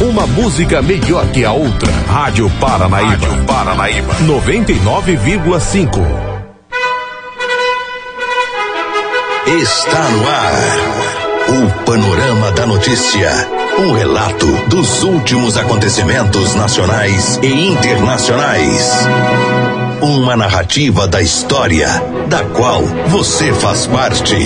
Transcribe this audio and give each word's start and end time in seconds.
Uma 0.00 0.28
música 0.28 0.80
melhor 0.80 1.26
que 1.32 1.44
a 1.44 1.50
outra. 1.50 1.90
Rádio 2.06 2.48
Paranaíba. 2.60 3.26
Rádio 3.26 3.44
Paranaíba. 3.46 4.14
99,5. 4.20 6.06
Está 9.60 10.08
no 10.10 10.28
ar. 10.28 10.54
O 11.48 11.84
Panorama 11.84 12.52
da 12.52 12.64
Notícia. 12.64 13.28
Um 13.76 13.92
relato 13.92 14.46
dos 14.68 15.02
últimos 15.02 15.56
acontecimentos 15.56 16.54
nacionais 16.54 17.40
e 17.42 17.66
internacionais. 17.66 18.92
Uma 20.00 20.36
narrativa 20.36 21.08
da 21.08 21.20
história, 21.20 21.88
da 22.28 22.44
qual 22.44 22.82
você 23.08 23.52
faz 23.52 23.88
parte. 23.88 24.36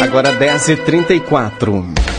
Agora 0.00 0.32
10h34. 0.38 2.13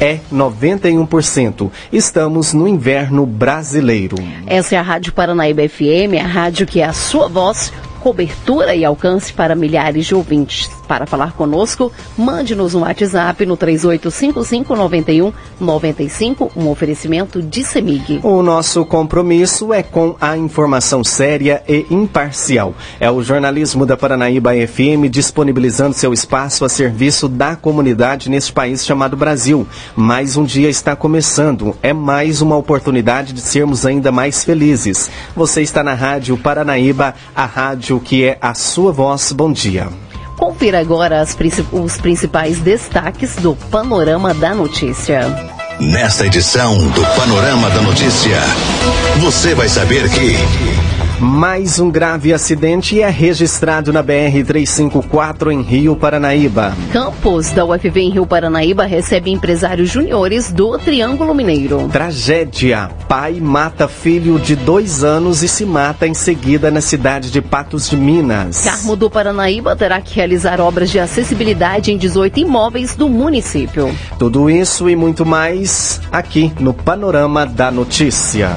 é 0.00 0.18
91%. 0.32 1.70
Estamos 1.92 2.52
no 2.52 2.66
inverno 2.66 3.24
brasileiro. 3.24 4.16
Essa 4.46 4.74
é 4.74 4.78
a 4.78 4.82
Rádio 4.82 5.12
Paranaíba 5.12 5.62
FM, 5.68 6.20
a 6.20 6.26
rádio 6.26 6.66
que 6.66 6.80
é 6.80 6.84
a 6.84 6.92
sua 6.92 7.28
voz 7.28 7.72
cobertura 8.02 8.74
e 8.74 8.84
alcance 8.84 9.32
para 9.32 9.54
milhares 9.54 10.04
de 10.06 10.14
ouvintes. 10.14 10.68
Para 10.88 11.06
falar 11.06 11.32
conosco, 11.32 11.92
mande-nos 12.18 12.74
um 12.74 12.80
WhatsApp 12.80 13.46
no 13.46 13.56
38559195, 13.56 16.50
um 16.56 16.68
oferecimento 16.68 17.40
de 17.40 17.62
Semig. 17.62 18.18
O 18.24 18.42
nosso 18.42 18.84
compromisso 18.84 19.72
é 19.72 19.84
com 19.84 20.16
a 20.20 20.36
informação 20.36 21.04
séria 21.04 21.62
e 21.68 21.86
imparcial. 21.90 22.74
É 22.98 23.08
o 23.08 23.22
jornalismo 23.22 23.86
da 23.86 23.96
Paranaíba 23.96 24.50
FM 24.50 25.08
disponibilizando 25.08 25.94
seu 25.94 26.12
espaço 26.12 26.64
a 26.64 26.68
serviço 26.68 27.28
da 27.28 27.54
comunidade 27.54 28.28
neste 28.28 28.52
país 28.52 28.84
chamado 28.84 29.16
Brasil. 29.16 29.64
Mais 29.94 30.36
um 30.36 30.42
dia 30.44 30.68
está 30.68 30.96
começando. 30.96 31.76
É 31.80 31.92
mais 31.92 32.42
uma 32.42 32.56
oportunidade 32.56 33.32
de 33.32 33.40
sermos 33.40 33.86
ainda 33.86 34.10
mais 34.10 34.42
felizes. 34.44 35.08
Você 35.36 35.62
está 35.62 35.84
na 35.84 35.94
Rádio 35.94 36.36
Paranaíba, 36.36 37.14
a 37.34 37.46
rádio 37.46 37.91
que 38.00 38.24
é 38.24 38.38
a 38.40 38.54
sua 38.54 38.92
voz. 38.92 39.32
Bom 39.32 39.52
dia. 39.52 39.88
Confira 40.36 40.80
agora 40.80 41.20
as, 41.20 41.36
os 41.72 41.96
principais 41.98 42.58
destaques 42.58 43.36
do 43.36 43.54
Panorama 43.54 44.34
da 44.34 44.54
Notícia. 44.54 45.20
Nesta 45.80 46.26
edição 46.26 46.76
do 46.78 47.02
Panorama 47.16 47.70
da 47.70 47.80
Notícia, 47.80 48.38
você 49.20 49.54
vai 49.54 49.68
saber 49.68 50.08
que. 50.10 50.36
Mais 51.22 51.78
um 51.78 51.88
grave 51.88 52.32
acidente 52.32 53.00
é 53.00 53.08
registrado 53.08 53.92
na 53.92 54.02
BR-354 54.02 55.52
em 55.52 55.62
Rio 55.62 55.94
Paranaíba. 55.94 56.74
Campus 56.92 57.52
da 57.52 57.64
UFV 57.64 58.00
em 58.00 58.10
Rio 58.10 58.26
Paranaíba 58.26 58.86
recebe 58.86 59.30
empresários 59.30 59.88
juniores 59.88 60.50
do 60.50 60.76
Triângulo 60.78 61.32
Mineiro. 61.32 61.88
Tragédia. 61.92 62.90
Pai 63.08 63.34
mata 63.34 63.86
filho 63.86 64.36
de 64.40 64.56
dois 64.56 65.04
anos 65.04 65.44
e 65.44 65.48
se 65.48 65.64
mata 65.64 66.08
em 66.08 66.14
seguida 66.14 66.72
na 66.72 66.80
cidade 66.80 67.30
de 67.30 67.40
Patos 67.40 67.88
de 67.88 67.96
Minas. 67.96 68.64
Carmo 68.64 68.96
do 68.96 69.08
Paranaíba 69.08 69.76
terá 69.76 70.00
que 70.00 70.16
realizar 70.16 70.60
obras 70.60 70.90
de 70.90 70.98
acessibilidade 70.98 71.92
em 71.92 71.96
18 71.96 72.40
imóveis 72.40 72.96
do 72.96 73.08
município. 73.08 73.96
Tudo 74.18 74.50
isso 74.50 74.90
e 74.90 74.96
muito 74.96 75.24
mais 75.24 76.00
aqui 76.10 76.52
no 76.58 76.74
Panorama 76.74 77.46
da 77.46 77.70
Notícia. 77.70 78.56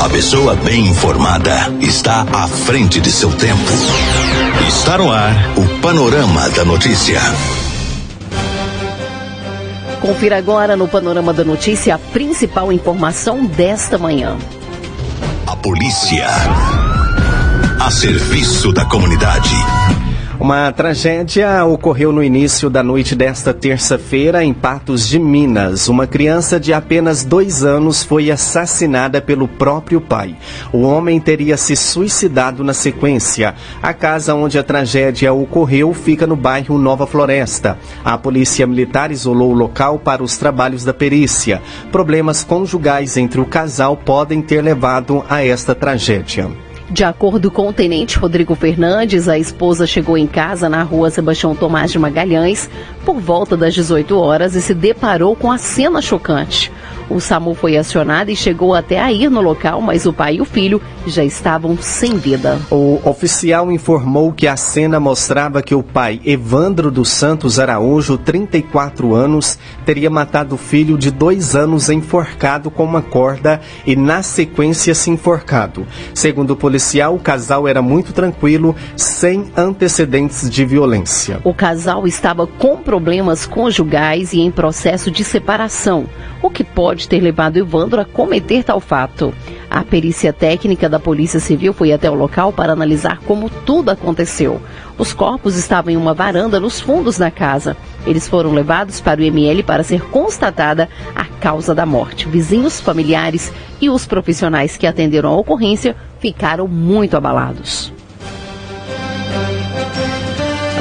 A 0.00 0.08
pessoa 0.08 0.56
bem 0.56 0.86
informada 0.86 1.52
está 1.78 2.22
à 2.32 2.48
frente 2.48 3.02
de 3.02 3.12
seu 3.12 3.30
tempo. 3.36 3.70
Está 4.66 4.96
no 4.96 5.12
ar 5.12 5.34
o 5.58 5.80
Panorama 5.80 6.48
da 6.48 6.64
Notícia. 6.64 7.20
Confira 10.00 10.38
agora 10.38 10.74
no 10.74 10.88
Panorama 10.88 11.34
da 11.34 11.44
Notícia 11.44 11.96
a 11.96 11.98
principal 11.98 12.72
informação 12.72 13.44
desta 13.44 13.98
manhã. 13.98 14.38
A 15.46 15.54
polícia. 15.54 16.28
A 17.78 17.90
serviço 17.90 18.72
da 18.72 18.86
comunidade. 18.86 19.54
Uma 20.40 20.72
tragédia 20.72 21.66
ocorreu 21.66 22.12
no 22.12 22.24
início 22.24 22.70
da 22.70 22.82
noite 22.82 23.14
desta 23.14 23.52
terça-feira 23.52 24.42
em 24.42 24.54
Patos 24.54 25.06
de 25.06 25.18
Minas. 25.18 25.86
Uma 25.86 26.06
criança 26.06 26.58
de 26.58 26.72
apenas 26.72 27.22
dois 27.22 27.62
anos 27.62 28.02
foi 28.02 28.30
assassinada 28.30 29.20
pelo 29.20 29.46
próprio 29.46 30.00
pai. 30.00 30.34
O 30.72 30.80
homem 30.80 31.20
teria 31.20 31.58
se 31.58 31.76
suicidado 31.76 32.64
na 32.64 32.72
sequência. 32.72 33.54
A 33.82 33.92
casa 33.92 34.34
onde 34.34 34.58
a 34.58 34.62
tragédia 34.62 35.30
ocorreu 35.30 35.92
fica 35.92 36.26
no 36.26 36.36
bairro 36.36 36.78
Nova 36.78 37.06
Floresta. 37.06 37.76
A 38.02 38.16
polícia 38.16 38.66
militar 38.66 39.12
isolou 39.12 39.50
o 39.50 39.54
local 39.54 39.98
para 39.98 40.22
os 40.22 40.38
trabalhos 40.38 40.86
da 40.86 40.94
perícia. 40.94 41.60
Problemas 41.92 42.42
conjugais 42.42 43.18
entre 43.18 43.42
o 43.42 43.44
casal 43.44 43.94
podem 43.94 44.40
ter 44.40 44.62
levado 44.62 45.22
a 45.28 45.44
esta 45.44 45.74
tragédia. 45.74 46.69
De 46.90 47.04
acordo 47.04 47.52
com 47.52 47.68
o 47.68 47.72
tenente 47.72 48.18
Rodrigo 48.18 48.56
Fernandes, 48.56 49.28
a 49.28 49.38
esposa 49.38 49.86
chegou 49.86 50.18
em 50.18 50.26
casa 50.26 50.68
na 50.68 50.82
rua 50.82 51.08
Sebastião 51.08 51.54
Tomás 51.54 51.92
de 51.92 52.00
Magalhães 52.00 52.68
por 53.04 53.20
volta 53.20 53.56
das 53.56 53.72
18 53.74 54.18
horas 54.18 54.56
e 54.56 54.60
se 54.60 54.74
deparou 54.74 55.36
com 55.36 55.52
a 55.52 55.56
cena 55.56 56.02
chocante. 56.02 56.72
O 57.10 57.20
SAMU 57.20 57.54
foi 57.54 57.76
acionado 57.76 58.30
e 58.30 58.36
chegou 58.36 58.72
até 58.72 59.00
a 59.00 59.12
ir 59.12 59.28
no 59.28 59.40
local, 59.40 59.80
mas 59.80 60.06
o 60.06 60.12
pai 60.12 60.36
e 60.36 60.40
o 60.40 60.44
filho 60.44 60.80
já 61.08 61.24
estavam 61.24 61.76
sem 61.76 62.16
vida. 62.16 62.60
O 62.70 63.00
oficial 63.04 63.72
informou 63.72 64.32
que 64.32 64.46
a 64.46 64.56
cena 64.56 65.00
mostrava 65.00 65.60
que 65.60 65.74
o 65.74 65.82
pai, 65.82 66.20
Evandro 66.24 66.88
dos 66.88 67.08
Santos 67.08 67.58
Araújo, 67.58 68.16
34 68.16 69.12
anos, 69.12 69.58
teria 69.84 70.08
matado 70.08 70.54
o 70.54 70.58
filho 70.58 70.96
de 70.96 71.10
dois 71.10 71.56
anos 71.56 71.90
enforcado 71.90 72.70
com 72.70 72.84
uma 72.84 73.02
corda 73.02 73.60
e, 73.84 73.96
na 73.96 74.22
sequência, 74.22 74.94
se 74.94 75.10
enforcado. 75.10 75.84
Segundo 76.14 76.52
o 76.52 76.56
policial, 76.56 77.16
o 77.16 77.20
casal 77.20 77.66
era 77.66 77.82
muito 77.82 78.12
tranquilo, 78.12 78.76
sem 78.96 79.50
antecedentes 79.56 80.48
de 80.48 80.64
violência. 80.64 81.40
O 81.42 81.52
casal 81.52 82.06
estava 82.06 82.46
com 82.46 82.76
problemas 82.76 83.46
conjugais 83.46 84.32
e 84.32 84.40
em 84.40 84.50
processo 84.50 85.10
de 85.10 85.24
separação, 85.24 86.06
o 86.40 86.48
que 86.48 86.62
pode 86.62 86.99
pode 87.00 87.08
ter 87.08 87.20
levado 87.20 87.56
Evandro 87.56 88.00
a 88.00 88.04
cometer 88.04 88.62
tal 88.62 88.78
fato. 88.78 89.32
A 89.70 89.82
perícia 89.82 90.32
técnica 90.34 90.86
da 90.86 90.98
Polícia 90.98 91.40
Civil 91.40 91.72
foi 91.72 91.92
até 91.92 92.10
o 92.10 92.14
local 92.14 92.52
para 92.52 92.72
analisar 92.72 93.20
como 93.20 93.48
tudo 93.48 93.90
aconteceu. 93.90 94.60
Os 94.98 95.14
corpos 95.14 95.56
estavam 95.56 95.92
em 95.92 95.96
uma 95.96 96.12
varanda 96.12 96.60
nos 96.60 96.78
fundos 96.78 97.16
da 97.16 97.30
casa. 97.30 97.74
Eles 98.06 98.28
foram 98.28 98.52
levados 98.52 99.00
para 99.00 99.20
o 99.20 99.24
ML 99.24 99.62
para 99.62 99.82
ser 99.82 100.02
constatada 100.10 100.90
a 101.14 101.24
causa 101.24 101.74
da 101.74 101.86
morte. 101.86 102.28
Vizinhos, 102.28 102.80
familiares 102.80 103.50
e 103.80 103.88
os 103.88 104.06
profissionais 104.06 104.76
que 104.76 104.86
atenderam 104.86 105.30
a 105.30 105.36
ocorrência 105.36 105.96
ficaram 106.18 106.68
muito 106.68 107.16
abalados. 107.16 107.90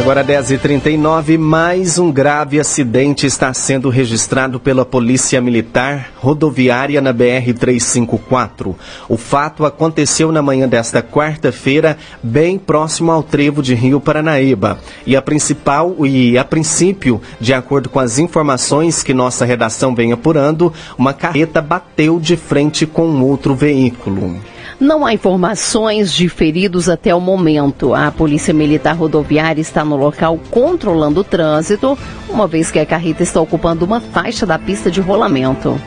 Agora 0.09 0.25
10h39, 0.25 1.37
mais 1.37 1.99
um 1.99 2.11
grave 2.11 2.59
acidente 2.59 3.27
está 3.27 3.53
sendo 3.53 3.89
registrado 3.89 4.59
pela 4.59 4.83
Polícia 4.83 5.39
Militar 5.39 6.13
Rodoviária 6.15 6.99
na 6.99 7.13
BR-354. 7.13 8.73
O 9.07 9.17
fato 9.17 9.67
aconteceu 9.67 10.31
na 10.31 10.41
manhã 10.41 10.67
desta 10.67 11.03
quarta-feira, 11.03 11.95
bem 12.23 12.57
próximo 12.57 13.11
ao 13.11 13.21
trevo 13.21 13.61
de 13.61 13.75
Rio 13.75 14.01
Paranaíba. 14.01 14.79
E 15.05 15.15
a 15.15 15.21
principal, 15.21 15.95
e 16.03 16.39
a 16.39 16.43
princípio, 16.43 17.21
de 17.39 17.53
acordo 17.53 17.87
com 17.87 17.99
as 17.99 18.17
informações 18.17 19.03
que 19.03 19.13
nossa 19.13 19.45
redação 19.45 19.93
vem 19.93 20.11
apurando, 20.11 20.73
uma 20.97 21.13
carreta 21.13 21.61
bateu 21.61 22.19
de 22.19 22.35
frente 22.35 22.87
com 22.87 23.21
outro 23.21 23.53
veículo. 23.53 24.39
Não 24.79 25.05
há 25.05 25.13
informações 25.13 26.13
de 26.13 26.29
feridos 26.29 26.87
até 26.87 27.13
o 27.13 27.19
momento. 27.19 27.93
A 27.93 28.09
Polícia 28.11 28.53
Militar 28.53 28.95
Rodoviária 28.95 29.59
está 29.59 29.83
no 29.83 29.97
local 29.97 30.39
controlando 30.49 31.19
o 31.19 31.23
trânsito, 31.23 31.97
uma 32.29 32.47
vez 32.47 32.71
que 32.71 32.79
a 32.79 32.85
carreta 32.85 33.21
está 33.21 33.41
ocupando 33.41 33.83
uma 33.83 33.99
faixa 33.99 34.45
da 34.45 34.57
pista 34.57 34.89
de 34.89 35.01
rolamento. 35.01 35.77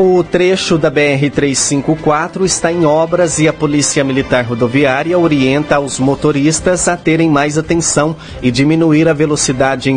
O 0.00 0.22
trecho 0.22 0.78
da 0.78 0.92
BR-354 0.92 2.44
está 2.44 2.70
em 2.70 2.86
obras 2.86 3.40
e 3.40 3.48
a 3.48 3.52
Polícia 3.52 4.04
Militar 4.04 4.44
Rodoviária 4.44 5.18
orienta 5.18 5.80
os 5.80 5.98
motoristas 5.98 6.86
a 6.86 6.96
terem 6.96 7.28
mais 7.28 7.58
atenção 7.58 8.14
e 8.40 8.52
diminuir 8.52 9.08
a 9.08 9.12
velocidade 9.12 9.90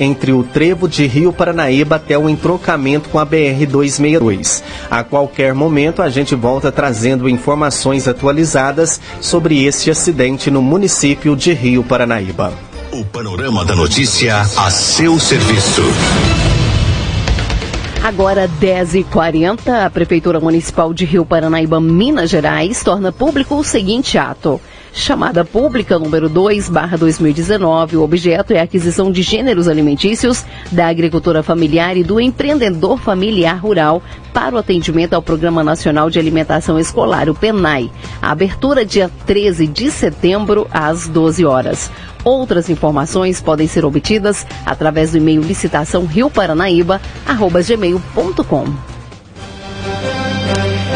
entre 0.00 0.32
o, 0.32 0.42
trevo 0.42 0.88
de 0.88 1.06
Rio 1.06 1.34
Paranaíba 1.34 1.96
até 1.96 2.16
o 2.16 2.30
entrocamento 2.30 3.10
com 3.10 3.18
a 3.18 3.26
BR-262. 3.26 4.62
A 4.90 5.04
qualquer 5.04 5.52
momento, 5.52 6.00
a 6.00 6.08
gente 6.08 6.34
volta 6.34 6.72
trazendo 6.72 7.28
informações 7.28 8.08
atualizadas 8.08 8.98
sobre 9.20 9.66
este 9.66 9.90
acidente 9.90 10.50
no 10.50 10.62
município 10.62 11.36
de 11.36 11.52
Rio 11.52 11.84
Paranaíba. 11.84 12.54
O 12.90 13.04
panorama 13.04 13.66
da 13.66 13.76
notícia 13.76 14.40
a 14.40 14.70
seu 14.70 15.20
serviço. 15.20 15.82
Agora 18.02 18.48
10h40, 18.60 19.86
a 19.86 19.88
Prefeitura 19.88 20.40
Municipal 20.40 20.92
de 20.92 21.04
Rio 21.04 21.24
Paranaíba, 21.24 21.80
Minas 21.80 22.30
Gerais, 22.30 22.82
torna 22.82 23.12
público 23.12 23.54
o 23.54 23.62
seguinte 23.62 24.18
ato. 24.18 24.60
Chamada 24.94 25.42
pública 25.42 25.98
número 25.98 26.28
2, 26.28 26.68
barra 26.68 26.98
2019, 26.98 27.96
o 27.96 28.02
objeto 28.02 28.52
é 28.52 28.60
a 28.60 28.64
aquisição 28.64 29.10
de 29.10 29.22
gêneros 29.22 29.66
alimentícios 29.66 30.44
da 30.70 30.86
agricultura 30.86 31.42
familiar 31.42 31.96
e 31.96 32.04
do 32.04 32.20
empreendedor 32.20 32.98
familiar 32.98 33.58
rural 33.58 34.02
para 34.34 34.54
o 34.54 34.58
atendimento 34.58 35.14
ao 35.14 35.22
Programa 35.22 35.64
Nacional 35.64 36.10
de 36.10 36.18
Alimentação 36.18 36.78
Escolar, 36.78 37.30
o 37.30 37.34
PENAI. 37.34 37.90
A 38.20 38.32
abertura 38.32 38.84
dia 38.84 39.10
13 39.26 39.66
de 39.66 39.90
setembro, 39.90 40.68
às 40.70 41.08
12 41.08 41.46
horas. 41.46 41.90
Outras 42.22 42.68
informações 42.68 43.40
podem 43.40 43.66
ser 43.66 43.86
obtidas 43.86 44.46
através 44.66 45.12
do 45.12 45.16
e-mail 45.16 45.40
licitação 45.40 46.04
rioparanaíba.gmail.com. 46.04 48.91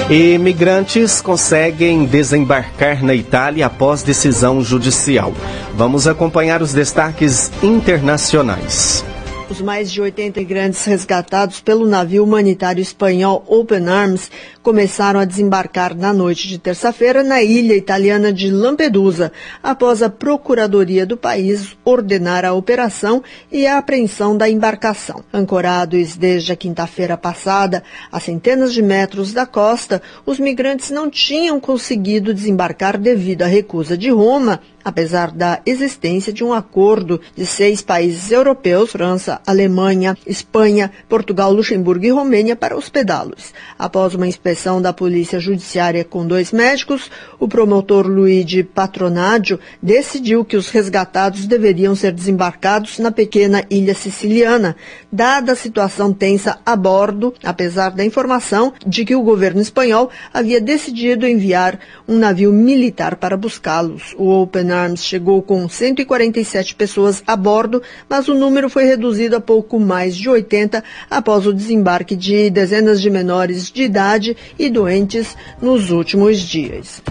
Imigrantes 0.09 1.21
conseguem 1.21 2.05
desembarcar 2.05 3.03
na 3.03 3.13
Itália 3.13 3.67
após 3.67 4.05
decisão 4.05 4.63
judicial. 4.63 5.35
Vamos 5.75 6.07
acompanhar 6.07 6.63
os 6.63 6.73
destaques 6.73 7.51
internacionais. 7.61 9.05
Os 9.49 9.61
mais 9.61 9.93
de 9.93 10.01
80 10.01 10.41
imigrantes 10.41 10.85
resgatados 10.85 11.61
pelo 11.61 11.87
navio 11.87 12.25
humanitário 12.25 12.83
espanhol 12.83 13.45
Open 13.47 13.89
Arms 13.89 14.29
começaram 14.61 15.21
a 15.21 15.25
desembarcar 15.25 15.95
na 15.95 16.13
noite 16.13 16.49
de 16.49 16.59
terça-feira 16.59 17.23
na 17.23 17.41
ilha 17.41 17.77
italiana 17.77 18.33
de 18.33 18.51
Lampedusa, 18.51 19.31
após 19.63 20.03
a 20.03 20.11
Procuradoria 20.11 21.07
do 21.07 21.17
país 21.17 21.77
ordenar 21.85 22.45
a 22.45 22.55
operação 22.55 23.23
e 23.51 23.69
a 23.69 23.79
apreensão 23.79 24.37
da 24.37 24.51
embarcação. 24.51 25.23
Ancorados 25.33 26.17
desde 26.17 26.51
a 26.51 26.57
quinta-feira 26.57 27.17
passada, 27.17 27.85
a 28.11 28.19
centenas 28.19 28.73
de 28.75 28.83
metros 28.83 29.33
da 29.33 29.47
costa, 29.47 30.03
os 30.27 30.41
migrantes 30.41 30.91
não 30.91 31.09
tinham 31.09 31.61
conseguido 31.61 32.35
desembarcar 32.35 32.99
devido 32.99 33.43
à 33.43 33.47
recusa 33.47 33.97
de 33.97 34.11
Roma 34.11 34.61
apesar 34.87 35.33
da 35.33 35.61
existência 35.67 36.33
de 36.33 36.45
um 36.45 36.53
acordo 36.53 37.21
de 37.35 37.45
seis 37.45 37.83
países 37.83 38.31
europeus, 38.31 38.93
França, 38.93 39.36
Alemanha, 39.47 40.17
Espanha, 40.27 40.93
Portugal, 41.09 41.53
Luxemburgo 41.53 42.05
e 42.05 42.11
Romênia, 42.11 42.55
para 42.55 42.77
hospedá-los. 42.77 43.53
Após 43.79 44.15
uma 44.15 44.27
inspeção 44.27 44.81
da 44.81 44.93
Polícia 44.93 45.41
Judiciária 45.41 46.05
com 46.05 46.27
dois 46.27 46.53
médicos, 46.53 47.11
o 47.39 47.49
promotor 47.49 48.07
Luigi 48.07 48.63
Patronaggio 48.63 49.59
decidiu 49.83 50.45
que 50.45 50.57
os 50.57 50.71
resgatados 50.71 51.47
deveriam 51.47 51.95
ser 51.95 52.13
desembarcados 52.13 52.99
na 52.99 53.11
pequena 53.11 53.65
ilha 53.69 53.95
siciliana, 53.95 54.77
dada 55.11 55.53
a 55.53 55.57
situação 55.57 56.13
tensa 56.13 56.59
a 56.65 56.77
bordo, 56.77 57.35
apesar 57.43 57.91
da 57.91 58.05
informação 58.05 58.73
de 58.87 59.05
que 59.05 59.17
o 59.17 59.23
governo 59.23 59.61
espanhol 59.61 60.11
havia 60.33 60.61
decidido 60.61 61.27
enviar 61.27 61.79
um 62.07 62.17
navio 62.17 62.53
militar 62.53 63.17
para 63.17 63.37
buscá-los. 63.37 64.15
O 64.17 64.29
Open 64.29 64.71
Arms 64.71 65.05
chegou 65.05 65.43
com 65.43 65.69
147 65.69 66.75
pessoas 66.75 67.23
a 67.27 67.35
bordo, 67.35 67.83
mas 68.09 68.29
o 68.29 68.35
número 68.35 68.69
foi 68.69 68.85
reduzido 68.85 69.26
a 69.35 69.41
pouco 69.41 69.81
mais 69.81 70.17
de 70.17 70.29
80 70.29 70.85
após 71.11 71.47
o 71.47 71.53
desembarque 71.53 72.15
de 72.15 72.51
dezenas 72.51 73.01
de 73.01 73.11
menores 73.11 73.71
de 73.71 73.83
idade 73.83 74.37
e 74.59 74.71
doentes 74.71 75.37
nos 75.61 75.91
últimos 75.91 76.39
dias. 76.39 77.03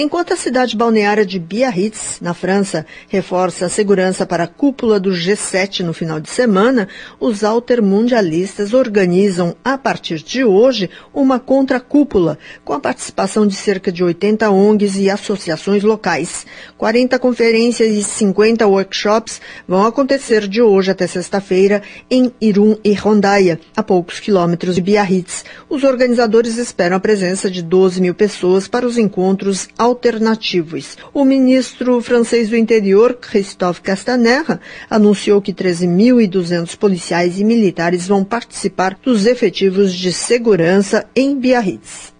Enquanto 0.00 0.32
a 0.32 0.36
cidade 0.36 0.76
balneária 0.76 1.26
de 1.26 1.40
Biarritz, 1.40 2.20
na 2.20 2.32
França, 2.32 2.86
reforça 3.08 3.66
a 3.66 3.68
segurança 3.68 4.24
para 4.24 4.44
a 4.44 4.46
cúpula 4.46 5.00
do 5.00 5.10
G7 5.10 5.80
no 5.80 5.92
final 5.92 6.20
de 6.20 6.30
semana, 6.30 6.86
os 7.18 7.42
altermundialistas 7.42 8.74
organizam, 8.74 9.56
a 9.64 9.76
partir 9.76 10.22
de 10.22 10.44
hoje, 10.44 10.88
uma 11.12 11.40
contracúpula, 11.40 12.38
com 12.64 12.74
a 12.74 12.78
participação 12.78 13.44
de 13.44 13.56
cerca 13.56 13.90
de 13.90 14.04
80 14.04 14.48
ONGs 14.48 14.94
e 14.98 15.10
associações 15.10 15.82
locais. 15.82 16.46
40 16.76 17.18
conferências 17.18 17.92
e 17.92 18.04
50 18.04 18.68
workshops 18.68 19.40
vão 19.66 19.84
acontecer 19.84 20.46
de 20.46 20.62
hoje 20.62 20.92
até 20.92 21.08
sexta-feira 21.08 21.82
em 22.08 22.32
Irum 22.40 22.76
e 22.84 22.94
Rondaia, 22.94 23.58
a 23.76 23.82
poucos 23.82 24.20
quilômetros 24.20 24.76
de 24.76 24.80
Biarritz. 24.80 25.44
Os 25.68 25.82
organizadores 25.82 26.56
esperam 26.56 26.98
a 26.98 27.00
presença 27.00 27.50
de 27.50 27.64
12 27.64 28.00
mil 28.00 28.14
pessoas 28.14 28.68
para 28.68 28.86
os 28.86 28.96
encontros 28.96 29.66
alternativos. 29.88 30.96
O 31.12 31.24
ministro 31.24 32.00
francês 32.00 32.48
do 32.48 32.56
Interior, 32.56 33.14
Christophe 33.14 33.80
Castaner, 33.80 34.60
anunciou 34.88 35.42
que 35.42 35.52
13.200 35.52 36.76
policiais 36.76 37.40
e 37.40 37.44
militares 37.44 38.06
vão 38.06 38.22
participar 38.22 38.98
dos 39.02 39.26
efetivos 39.26 39.94
de 39.94 40.12
segurança 40.12 41.06
em 41.16 41.36
Biarritz. 41.38 42.12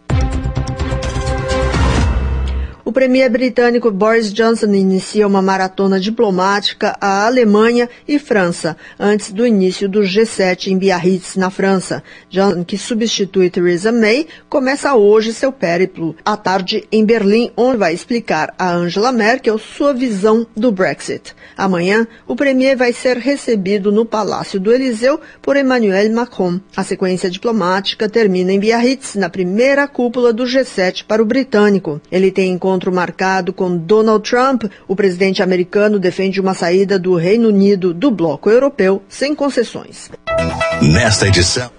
O 2.88 2.92
premier 2.98 3.28
britânico 3.28 3.90
Boris 3.90 4.32
Johnson 4.32 4.72
inicia 4.72 5.26
uma 5.26 5.42
maratona 5.42 6.00
diplomática 6.00 6.96
à 6.98 7.26
Alemanha 7.26 7.86
e 8.08 8.18
França, 8.18 8.78
antes 8.98 9.30
do 9.30 9.46
início 9.46 9.86
do 9.86 10.00
G7 10.00 10.68
em 10.68 10.78
Biarritz, 10.78 11.36
na 11.36 11.50
França. 11.50 12.02
Johnson, 12.30 12.64
que 12.64 12.78
substitui 12.78 13.50
Theresa 13.50 13.92
May, 13.92 14.26
começa 14.48 14.94
hoje 14.94 15.34
seu 15.34 15.52
périplo 15.52 16.16
à 16.24 16.34
tarde 16.34 16.88
em 16.90 17.04
Berlim, 17.04 17.52
onde 17.58 17.76
vai 17.76 17.92
explicar 17.92 18.54
a 18.58 18.72
Angela 18.72 19.12
Merkel 19.12 19.58
sua 19.58 19.92
visão 19.92 20.46
do 20.56 20.72
Brexit. 20.72 21.34
Amanhã, 21.58 22.08
o 22.26 22.34
premier 22.34 22.74
vai 22.74 22.94
ser 22.94 23.18
recebido 23.18 23.92
no 23.92 24.06
Palácio 24.06 24.58
do 24.58 24.72
Eliseu 24.72 25.20
por 25.42 25.58
Emmanuel 25.58 26.10
Macron. 26.14 26.58
A 26.74 26.82
sequência 26.82 27.28
diplomática 27.28 28.08
termina 28.08 28.50
em 28.50 28.58
Biarritz, 28.58 29.14
na 29.14 29.28
primeira 29.28 29.86
cúpula 29.86 30.32
do 30.32 30.44
G7 30.44 31.04
para 31.06 31.22
o 31.22 31.26
britânico. 31.26 32.00
Ele 32.10 32.30
tem 32.30 32.50
encontro 32.50 32.77
encontro 32.78 32.92
marcado 32.92 33.52
com 33.52 33.76
Donald 33.76 34.28
Trump, 34.28 34.64
o 34.86 34.94
presidente 34.94 35.42
americano 35.42 35.98
defende 35.98 36.40
uma 36.40 36.54
saída 36.54 36.96
do 36.98 37.16
Reino 37.16 37.48
Unido 37.48 37.92
do 37.92 38.10
bloco 38.10 38.48
europeu 38.48 39.02
sem 39.08 39.34
concessões. 39.34 40.08
Nesta 40.80 41.26
edição. 41.26 41.70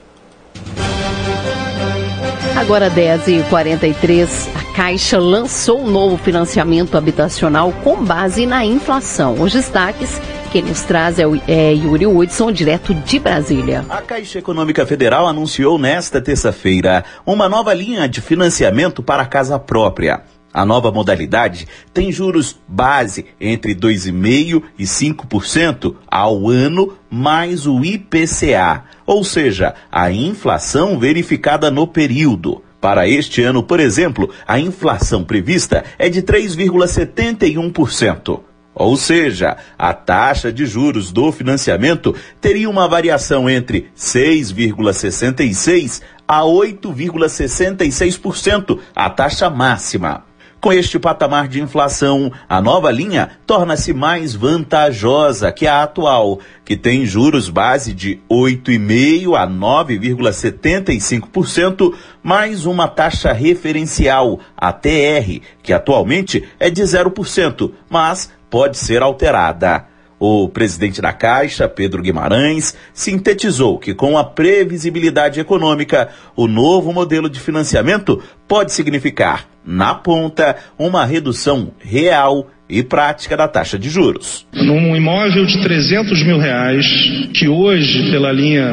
Agora 2.56 2.91
10h43, 2.91 4.50
a 4.53 4.75
Caixa 4.75 5.18
lançou 5.18 5.82
um 5.82 5.89
novo 5.89 6.18
financiamento 6.18 6.98
habitacional 6.98 7.72
com 7.84 8.03
base 8.03 8.46
na 8.46 8.65
inflação. 8.65 9.41
Os 9.41 9.53
destaques 9.53 10.20
quem 10.51 10.63
nos 10.63 10.82
traz 10.82 11.20
é, 11.20 11.27
o, 11.27 11.39
é 11.48 11.74
Yuri 11.74 12.08
Hudson, 12.08 12.51
direto 12.51 12.91
de 12.91 13.20
Brasília. 13.20 13.86
A 13.88 14.01
Caixa 14.01 14.39
Econômica 14.39 14.84
Federal 14.84 15.27
anunciou 15.27 15.77
nesta 15.77 16.20
terça-feira 16.20 17.06
uma 17.24 17.48
nova 17.48 17.72
linha 17.72 18.10
de 18.10 18.20
financiamento 18.20 19.03
para 19.03 19.22
a 19.22 19.27
casa 19.27 19.60
própria. 19.60 20.24
A 20.53 20.63
nova 20.65 20.91
modalidade 20.91 21.65
tem 21.94 22.12
juros 22.12 22.60
base 22.68 23.27
entre 23.39 23.74
2,5% 23.75 24.63
e 24.77 24.84
5% 24.84 25.96
ao 26.08 26.50
ano, 26.50 26.98
mais 27.10 27.65
o 27.68 27.86
IPCA, 27.86 28.84
ou 29.06 29.24
seja, 29.24 29.74
a 29.91 30.12
inflação 30.12 31.00
verificada 31.00 31.70
no 31.70 31.86
período. 31.86 32.63
Para 32.82 33.08
este 33.08 33.44
ano, 33.44 33.62
por 33.62 33.79
exemplo, 33.79 34.27
a 34.48 34.60
inflação 34.60 35.24
prevista 35.24 35.84
é 35.98 36.10
de 36.10 36.24
3,71%. 36.24 38.41
Ou 38.74 38.96
seja, 38.96 39.58
a 39.77 39.94
taxa 39.94 40.51
de 40.53 40.65
juros 40.65 41.12
do 41.12 41.29
financiamento 41.32 42.15
teria 42.39 42.70
uma 42.70 42.88
variação 42.88 43.50
entre 43.50 43.89
6,66 43.98 46.01
a 46.25 46.39
8,66%, 46.41 48.79
a 48.96 49.10
taxa 49.10 49.50
máxima. 49.50 50.28
Com 50.61 50.71
este 50.73 50.99
patamar 50.99 51.47
de 51.47 51.61
inflação, 51.61 52.33
a 52.47 52.61
nova 52.61 52.91
linha 52.91 53.31
torna-se 53.47 53.91
mais 53.93 54.35
vantajosa 54.35 55.49
que 55.53 55.65
a 55.65 55.83
atual, 55.83 56.41
que 56.65 56.75
tem 56.75 57.05
juros 57.05 57.47
base 57.47 57.93
de 57.93 58.19
8,5% 58.29 59.37
a 59.37 59.47
9,75%, 59.47 61.95
mais 62.21 62.65
uma 62.65 62.89
taxa 62.89 63.31
referencial, 63.31 64.41
a 64.57 64.73
TR, 64.73 65.39
que 65.63 65.71
atualmente 65.71 66.43
é 66.59 66.69
de 66.69 66.83
0%, 66.83 67.71
mas 67.89 68.29
pode 68.49 68.77
ser 68.77 69.01
alterada. 69.01 69.87
O 70.19 70.49
presidente 70.49 71.01
da 71.01 71.13
Caixa, 71.13 71.69
Pedro 71.69 72.01
Guimarães, 72.01 72.75
sintetizou 72.93 73.79
que, 73.79 73.93
com 73.93 74.17
a 74.17 74.23
previsibilidade 74.23 75.39
econômica, 75.39 76.09
o 76.35 76.45
novo 76.45 76.91
modelo 76.91 77.29
de 77.29 77.39
financiamento 77.39 78.21
pode 78.45 78.73
significar, 78.73 79.47
na 79.65 79.95
ponta, 79.95 80.57
uma 80.77 81.05
redução 81.05 81.71
real 81.79 82.47
e 82.69 82.83
prática 82.83 83.35
da 83.35 83.47
taxa 83.47 83.79
de 83.79 83.89
juros. 83.89 84.45
Num 84.53 84.95
imóvel 84.95 85.45
de 85.45 85.59
300 85.61 86.23
mil 86.23 86.38
reais, 86.38 86.85
que 87.33 87.47
hoje, 87.47 88.11
pela 88.11 88.31
linha 88.31 88.71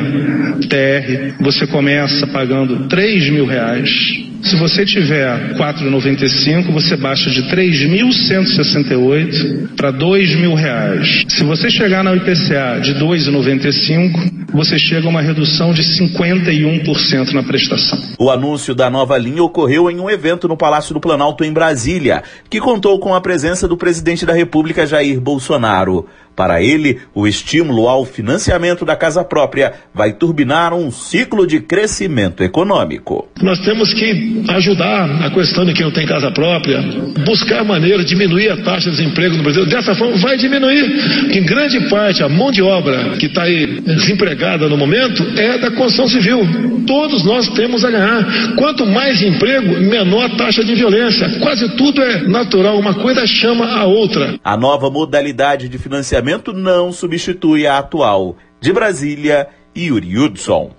TR, 0.69 1.43
você 1.43 1.67
começa 1.67 2.27
pagando 2.27 2.89
3 2.89 3.31
mil 3.31 3.47
reais, 3.47 4.27
se 4.47 4.57
você 4.57 4.87
tiver 4.87 5.55
4,95, 5.55 6.73
você 6.73 6.97
baixa 6.97 7.29
de 7.31 7.43
3.168 7.45 9.71
para 9.77 9.91
2 9.91 10.37
mil 10.37 10.55
reais. 10.55 11.25
Se 11.29 11.43
você 11.43 11.69
chegar 11.69 12.05
na 12.05 12.15
IPCA 12.15 12.79
de 12.81 12.95
2,95, 12.95 14.47
você 14.53 14.79
chega 14.79 15.07
a 15.07 15.11
uma 15.11 15.21
redução 15.21 15.73
de 15.73 15.83
51% 15.83 17.33
na 17.33 17.43
prestação. 17.43 18.01
O 18.19 18.31
anúncio 18.31 18.73
da 18.73 18.89
nova 18.89 19.19
linha 19.19 19.43
ocorreu 19.43 19.91
em 19.91 19.99
um 19.99 20.09
evento 20.09 20.47
no 20.47 20.57
Palácio 20.57 20.95
do 20.95 21.01
Planalto 21.01 21.43
em 21.43 21.53
Brasília, 21.53 22.23
que 22.49 22.61
contou 22.61 23.01
com 23.01 23.15
a 23.15 23.21
presença 23.21 23.67
do 23.67 23.77
presidente 23.87 24.27
da 24.27 24.33
República 24.33 24.85
Jair 24.85 25.21
Bolsonaro. 25.21 26.09
Para 26.37 26.63
ele, 26.63 26.99
o 27.15 27.27
estímulo 27.27 27.89
ao 27.89 28.05
financiamento 28.05 28.85
da 28.85 28.95
casa 28.95 29.25
própria 29.25 29.73
vai 29.95 30.13
turbinar 30.13 30.75
um 30.75 30.91
ciclo 30.91 31.47
de 31.47 31.61
crescimento 31.61 32.45
econômico. 32.45 33.27
Nós 33.41 33.59
temos 33.61 33.95
que 33.95 34.45
ajudar 34.51 35.25
a 35.25 35.31
questão 35.31 35.65
de 35.65 35.73
quem 35.73 35.87
não 35.87 35.93
tem 35.93 36.07
casa 36.07 36.31
própria, 36.31 36.83
buscar 37.25 37.65
maneira 37.65 38.05
de 38.05 38.11
diminuir 38.11 38.51
a 38.51 38.57
taxa 38.59 38.91
de 38.91 38.99
desemprego 38.99 39.35
no 39.37 39.45
Brasil. 39.45 39.65
Dessa 39.65 39.95
forma, 39.95 40.19
vai 40.19 40.37
diminuir. 40.37 40.85
Em 41.33 41.43
grande 41.43 41.89
parte, 41.89 42.23
a 42.23 42.29
mão 42.29 42.53
de 42.53 42.61
obra 42.61 43.17
que 43.19 43.27
está 43.27 43.45
aí 43.45 43.81
desempregada 43.81 44.69
no 44.69 44.77
momento 44.77 45.23
é 45.39 45.57
da 45.57 45.71
construção 45.71 46.07
civil. 46.07 46.85
Todos 46.87 47.25
nós 47.25 47.49
temos 47.49 47.83
a 47.83 47.91
ganhar. 47.91 48.55
Quanto 48.57 48.85
mais 48.85 49.23
emprego, 49.23 49.81
menor 49.81 50.27
a 50.27 50.37
taxa 50.37 50.63
de 50.63 50.75
violência. 50.75 51.39
Quase 51.41 51.67
tudo 51.77 52.03
é 52.03 52.29
natural. 52.29 52.79
Uma 52.79 52.95
coisa 52.95 53.27
chama 53.27 53.67
a 53.67 53.85
outra. 53.85 54.39
A 54.45 54.57
nova 54.57 54.91
modalidade 54.91 55.69
de 55.69 55.79
financiamento 55.79 56.26
não 56.53 56.93
substitui 56.93 57.67
a 57.67 57.79
atual. 57.79 58.37
De 58.61 58.73
Brasília, 58.73 59.49
Yuri 59.77 60.19
Hudson. 60.19 60.71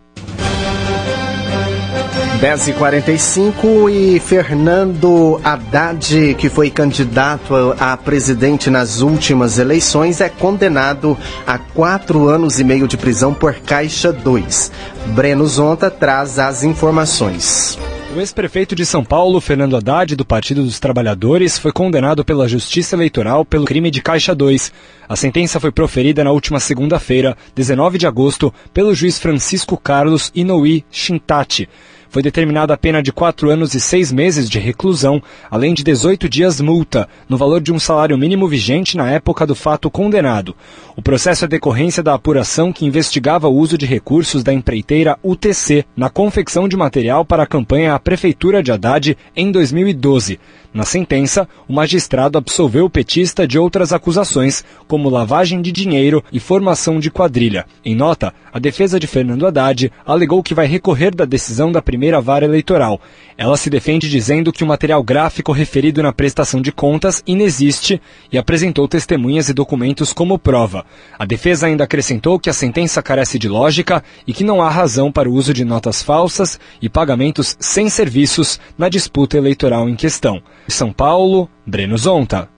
10h45 2.41 3.89
e 3.91 4.19
Fernando 4.19 5.41
Haddad, 5.43 6.35
que 6.37 6.49
foi 6.49 6.69
candidato 6.69 7.75
a 7.79 7.97
presidente 7.97 8.69
nas 8.69 9.01
últimas 9.01 9.57
eleições, 9.57 10.21
é 10.21 10.29
condenado 10.29 11.17
a 11.47 11.57
quatro 11.57 12.27
anos 12.27 12.59
e 12.59 12.63
meio 12.63 12.87
de 12.87 12.95
prisão 12.95 13.33
por 13.33 13.55
Caixa 13.55 14.13
2. 14.13 14.71
Breno 15.15 15.47
Zonta 15.47 15.89
traz 15.89 16.37
as 16.37 16.63
informações. 16.63 17.79
O 18.15 18.19
ex-prefeito 18.19 18.73
de 18.73 18.85
São 18.85 19.03
Paulo, 19.03 19.41
Fernando 19.41 19.75
Haddad, 19.75 20.15
do 20.15 20.23
Partido 20.23 20.63
dos 20.63 20.79
Trabalhadores, 20.79 21.59
foi 21.59 21.73
condenado 21.73 22.23
pela 22.23 22.47
Justiça 22.47 22.95
Eleitoral 22.95 23.43
pelo 23.43 23.65
crime 23.65 23.91
de 23.91 24.01
Caixa 24.01 24.33
2. 24.33 24.71
A 25.09 25.15
sentença 25.15 25.59
foi 25.59 25.73
proferida 25.73 26.23
na 26.23 26.31
última 26.31 26.59
segunda-feira, 26.59 27.37
19 27.53 27.97
de 27.97 28.07
agosto, 28.07 28.51
pelo 28.73 28.95
juiz 28.95 29.19
Francisco 29.19 29.77
Carlos 29.77 30.31
Inouí 30.33 30.85
Shintati 30.89 31.67
foi 32.09 32.21
determinada 32.21 32.73
a 32.73 32.77
pena 32.77 33.01
de 33.03 33.11
quatro 33.11 33.49
anos 33.49 33.73
e 33.73 33.79
seis 33.79 34.11
meses 34.11 34.49
de 34.49 34.59
reclusão, 34.59 35.21
além 35.49 35.73
de 35.73 35.83
18 35.83 36.29
dias 36.29 36.59
multa, 36.61 37.07
no 37.27 37.37
valor 37.37 37.61
de 37.61 37.71
um 37.71 37.79
salário 37.79 38.17
mínimo 38.17 38.47
vigente 38.47 38.97
na 38.97 39.09
época 39.09 39.45
do 39.45 39.55
fato 39.55 39.89
condenado. 39.89 40.55
O 40.97 41.01
processo 41.01 41.45
é 41.45 41.47
decorrência 41.47 42.01
da 42.01 42.15
apuração 42.15 42.73
que 42.73 42.83
investigava 42.83 43.47
o 43.47 43.55
uso 43.55 43.77
de 43.77 43.85
recursos 43.85 44.43
da 44.43 44.51
empreiteira 44.51 45.15
UTC 45.21 45.85
na 45.95 46.09
confecção 46.09 46.67
de 46.67 46.75
material 46.75 47.23
para 47.23 47.43
a 47.43 47.47
campanha 47.47 47.93
à 47.93 47.99
Prefeitura 47.99 48.63
de 48.63 48.71
Haddad 48.71 49.15
em 49.35 49.51
2012. 49.51 50.39
Na 50.73 50.83
sentença, 50.83 51.47
o 51.67 51.73
magistrado 51.73 52.37
absolveu 52.37 52.85
o 52.85 52.89
petista 52.89 53.47
de 53.47 53.57
outras 53.57 53.93
acusações, 53.93 54.63
como 54.87 55.09
lavagem 55.09 55.61
de 55.61 55.71
dinheiro 55.71 56.23
e 56.31 56.39
formação 56.39 56.99
de 56.99 57.09
quadrilha. 57.09 57.65
Em 57.85 57.95
nota, 57.95 58.33
a 58.51 58.59
defesa 58.59 58.99
de 58.99 59.07
Fernando 59.07 59.47
Haddad 59.47 59.91
alegou 60.05 60.43
que 60.43 60.53
vai 60.53 60.67
recorrer 60.67 61.15
da 61.15 61.25
decisão 61.25 61.71
da 61.71 61.81
primeira 61.81 62.19
vara 62.19 62.45
eleitoral. 62.45 62.99
Ela 63.37 63.55
se 63.55 63.69
defende 63.69 64.09
dizendo 64.09 64.51
que 64.51 64.63
o 64.63 64.67
material 64.67 65.03
gráfico 65.03 65.51
referido 65.51 66.03
na 66.03 66.11
prestação 66.11 66.61
de 66.61 66.71
contas 66.71 67.23
inexiste 67.25 68.01
e 68.31 68.37
apresentou 68.37 68.87
testemunhas 68.87 69.47
e 69.47 69.53
documentos 69.53 70.11
como 70.11 70.37
prova. 70.37 70.85
A 71.17 71.25
defesa 71.25 71.67
ainda 71.67 71.83
acrescentou 71.83 72.39
que 72.39 72.49
a 72.49 72.53
sentença 72.53 73.01
carece 73.01 73.39
de 73.39 73.47
lógica 73.47 74.03
e 74.25 74.33
que 74.33 74.43
não 74.43 74.61
há 74.61 74.69
razão 74.69 75.11
para 75.11 75.29
o 75.29 75.33
uso 75.33 75.53
de 75.53 75.65
notas 75.65 76.01
falsas 76.01 76.59
e 76.81 76.87
pagamentos 76.89 77.55
sem 77.59 77.89
serviços 77.89 78.59
na 78.77 78.89
disputa 78.89 79.37
eleitoral 79.37 79.89
em 79.89 79.95
questão. 79.95 80.41
São 80.67 80.91
Paulo, 80.91 81.49
Breno 81.65 81.97
Zonta. 81.97 82.49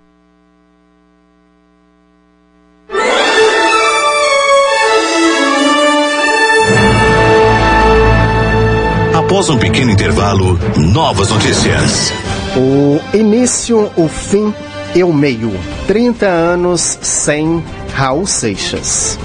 Após 9.14 9.48
um 9.50 9.60
pequeno 9.60 9.92
intervalo, 9.92 10.58
novas 10.76 11.30
notícias. 11.30 12.12
O 12.58 13.00
início, 13.16 13.92
o 13.96 14.08
fim 14.08 14.52
e 14.96 15.04
o 15.04 15.14
meio. 15.14 15.52
30 15.88 16.26
anos 16.26 17.00
sem 17.02 17.64
Raul 17.94 18.26
Seixas. 18.26 19.18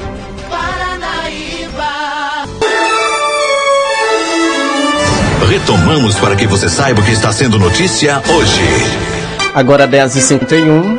Retomamos 5.48 6.16
para 6.16 6.34
que 6.34 6.46
você 6.46 6.68
saiba 6.68 7.00
o 7.00 7.04
que 7.04 7.12
está 7.12 7.32
sendo 7.32 7.58
notícia 7.58 8.20
hoje. 8.28 8.60
Agora 9.54 9.86
10h51. 9.86 10.98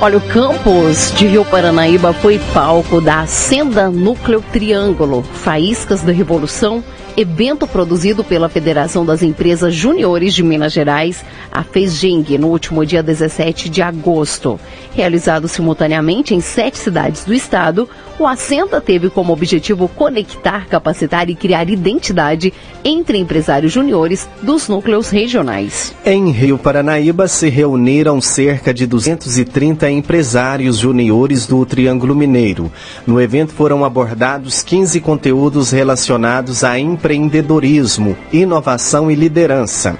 Olha, 0.00 0.18
o 0.18 0.20
campus 0.20 1.12
de 1.16 1.26
Rio 1.26 1.44
Paranaíba 1.44 2.12
foi 2.12 2.40
palco 2.52 3.00
da 3.00 3.26
Senda 3.26 3.88
Núcleo 3.88 4.42
Triângulo, 4.52 5.22
Faíscas 5.22 6.02
da 6.02 6.12
Revolução, 6.12 6.82
evento 7.16 7.66
produzido 7.66 8.24
pela 8.24 8.48
Federação 8.48 9.04
das 9.04 9.22
Empresas 9.22 9.74
Juniores 9.74 10.34
de 10.34 10.42
Minas 10.42 10.72
Gerais, 10.72 11.24
a 11.50 11.62
FESGENG, 11.62 12.38
no 12.38 12.48
último 12.48 12.84
dia 12.86 13.02
17 13.02 13.68
de 13.68 13.82
agosto. 13.82 14.58
Realizado 14.94 15.48
simultaneamente 15.48 16.34
em 16.34 16.40
sete 16.40 16.78
cidades 16.78 17.24
do 17.24 17.32
estado, 17.32 17.88
o 18.18 18.26
Assenta 18.26 18.80
teve 18.80 19.08
como 19.10 19.32
objetivo 19.32 19.88
conectar, 19.88 20.66
capacitar 20.66 21.28
e 21.28 21.34
criar 21.34 21.68
identidade 21.68 22.52
entre 22.84 23.18
empresários 23.18 23.72
juniores 23.72 24.28
dos 24.42 24.68
núcleos 24.68 25.10
regionais. 25.10 25.94
Em 26.04 26.30
Rio 26.30 26.58
Paranaíba 26.58 27.26
se 27.26 27.48
reuniram 27.48 28.20
cerca 28.20 28.72
de 28.72 28.86
230 28.86 29.90
empresários 29.90 30.78
juniores 30.78 31.46
do 31.46 31.64
Triângulo 31.64 32.14
Mineiro. 32.14 32.70
No 33.06 33.20
evento 33.20 33.52
foram 33.52 33.84
abordados 33.84 34.62
15 34.62 35.00
conteúdos 35.00 35.70
relacionados 35.70 36.64
a 36.64 36.78
empreendedorismo, 37.02 38.16
inovação 38.32 39.10
e 39.10 39.16
liderança. 39.16 39.98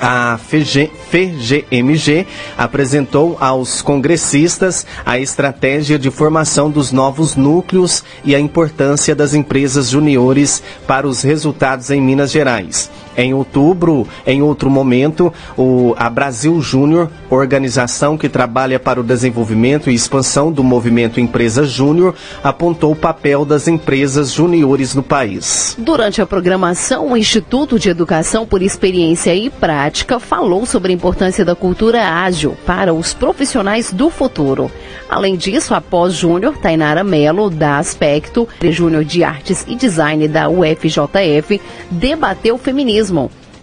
A 0.00 0.38
FG, 0.38 0.90
FGMG 1.10 2.26
apresentou 2.58 3.36
aos 3.38 3.80
congressistas 3.80 4.86
a 5.04 5.18
estratégia 5.18 5.98
de 5.98 6.10
formação 6.10 6.70
dos 6.70 6.90
novos 6.90 7.36
núcleos 7.36 8.02
e 8.24 8.34
a 8.34 8.40
importância 8.40 9.14
das 9.14 9.34
empresas 9.34 9.90
juniores 9.90 10.62
para 10.86 11.06
os 11.06 11.22
resultados 11.22 11.90
em 11.90 12.00
Minas 12.00 12.32
Gerais. 12.32 12.90
Em 13.16 13.32
outubro, 13.32 14.06
em 14.26 14.42
outro 14.42 14.68
momento, 14.68 15.32
o, 15.56 15.94
a 15.96 16.10
Brasil 16.10 16.60
Júnior, 16.60 17.10
organização 17.30 18.18
que 18.18 18.28
trabalha 18.28 18.78
para 18.78 19.00
o 19.00 19.04
desenvolvimento 19.04 19.90
e 19.90 19.94
expansão 19.94 20.50
do 20.50 20.64
movimento 20.64 21.20
Empresa 21.20 21.64
Júnior, 21.64 22.14
apontou 22.42 22.92
o 22.92 22.96
papel 22.96 23.44
das 23.44 23.68
empresas 23.68 24.32
juniores 24.32 24.94
no 24.94 25.02
país. 25.02 25.76
Durante 25.78 26.20
a 26.20 26.26
programação, 26.26 27.12
o 27.12 27.16
Instituto 27.16 27.78
de 27.78 27.88
Educação 27.88 28.46
por 28.46 28.62
Experiência 28.62 29.34
e 29.34 29.48
Prática 29.50 30.18
falou 30.18 30.66
sobre 30.66 30.92
a 30.92 30.94
importância 30.94 31.44
da 31.44 31.54
cultura 31.54 32.02
ágil 32.08 32.56
para 32.66 32.92
os 32.92 33.14
profissionais 33.14 33.92
do 33.92 34.10
futuro. 34.10 34.70
Além 35.08 35.36
disso, 35.36 35.74
a 35.74 35.80
pós-júnior 35.80 36.56
Tainara 36.58 37.04
Mello, 37.04 37.50
da 37.50 37.78
Aspecto, 37.78 38.48
Júnior 38.70 39.04
de 39.04 39.22
Artes 39.22 39.64
e 39.68 39.76
Design 39.76 40.26
da 40.26 40.48
UFJF, 40.48 41.60
debateu 41.90 42.56
o 42.56 42.58
feminismo. 42.58 43.03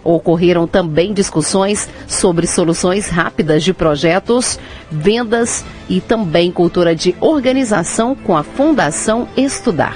Ocorreram 0.04 0.66
também 0.66 1.12
discussões 1.12 1.88
sobre 2.08 2.46
soluções 2.46 3.08
rápidas 3.08 3.62
de 3.62 3.72
projetos, 3.72 4.58
vendas 4.90 5.64
e 5.88 6.00
também 6.00 6.50
cultura 6.50 6.94
de 6.94 7.14
organização 7.20 8.14
com 8.14 8.36
a 8.36 8.42
Fundação 8.42 9.28
Estudar. 9.36 9.94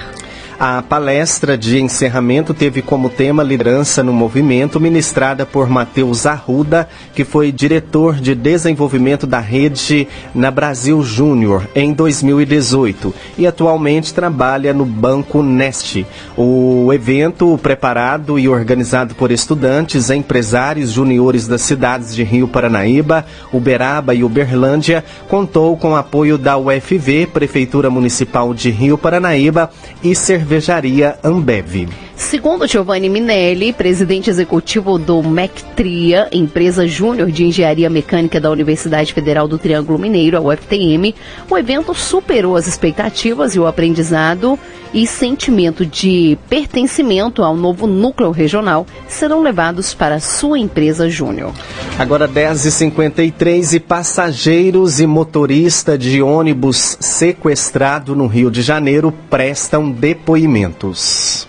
A 0.59 0.81
palestra 0.81 1.57
de 1.59 1.79
encerramento 1.79 2.55
teve 2.55 2.81
como 2.81 3.11
tema 3.11 3.43
Liderança 3.43 4.03
no 4.03 4.11
Movimento, 4.11 4.81
ministrada 4.81 5.45
por 5.45 5.69
Matheus 5.69 6.25
Arruda, 6.25 6.89
que 7.15 7.25
foi 7.25 7.53
diretor 7.53 8.15
de 8.15 8.35
desenvolvimento 8.35 9.27
da 9.27 9.39
rede 9.39 10.09
na 10.35 10.51
Brasil 10.51 11.03
Júnior 11.03 11.69
em 11.75 11.93
2018 11.93 13.15
e 13.37 13.47
atualmente 13.47 14.15
trabalha 14.15 14.73
no 14.73 14.87
Banco 14.87 15.43
Neste. 15.43 16.07
O 16.39 16.91
evento, 16.91 17.59
preparado 17.63 18.39
e 18.39 18.49
organizado 18.49 19.15
por 19.15 19.31
estudantes, 19.31 20.09
empresários 20.09 20.91
juniores 20.91 21.47
das 21.47 21.61
cidades 21.61 22.15
de 22.15 22.25
Rio 22.25 22.49
Paranaíba, 22.49 23.27
Uberaba 23.53 24.15
e 24.15 24.25
Uberlândia, 24.25 25.05
contou 25.29 25.77
com 25.77 25.95
apoio 25.95 26.39
da 26.39 26.57
UFV, 26.57 27.27
Prefeitura 27.27 27.91
Municipal 27.91 28.55
de 28.55 28.71
Rio 28.71 28.97
Paranaíba 28.97 29.71
e 30.03 30.15
Serviços 30.15 30.46
Cervejaria 30.47 31.19
Ambev. 31.25 31.89
Segundo 32.15 32.69
Giovanni 32.69 33.09
Minelli, 33.09 33.73
presidente 33.73 34.31
executivo 34.31 34.97
do 34.97 35.21
MECTRIA, 35.21 36.29
empresa 36.33 36.87
júnior 36.87 37.33
de 37.33 37.45
engenharia 37.45 37.91
mecânica 37.91 38.41
da 38.41 38.49
Universidade 38.49 39.13
Federal 39.13 39.49
do 39.49 39.59
Triângulo 39.59 39.99
Mineiro, 39.99 40.37
a 40.37 40.41
UFTM, 40.41 41.15
o 41.51 41.59
evento 41.59 41.93
superou 41.95 42.55
as 42.55 42.69
expectativas 42.69 43.57
e 43.57 43.59
o 43.59 43.67
aprendizado 43.67 44.57
e 44.97 45.07
sentimento 45.07 45.85
de 45.85 46.39
pertencimento 46.49 47.45
ao 47.45 47.55
novo 47.55 47.87
núcleo 47.87 48.31
regional 48.31 48.87
serão 49.07 49.43
levados 49.43 49.93
para 49.93 50.19
sua 50.21 50.59
empresa 50.59 51.07
júnior. 51.11 51.53
Agora 51.99 52.27
10h53 52.27 53.75
e 53.75 53.81
passageiros 53.81 54.99
e 54.99 55.07
motorista 55.07 55.99
de 55.99 56.23
ônibus 56.23 56.97
sequestrado 56.99 58.17
no 58.17 58.27
Rio 58.27 58.51
de 58.51 58.63
Janeiro 58.63 59.13
prestam 59.29 59.91
depoimentos. 59.91 61.47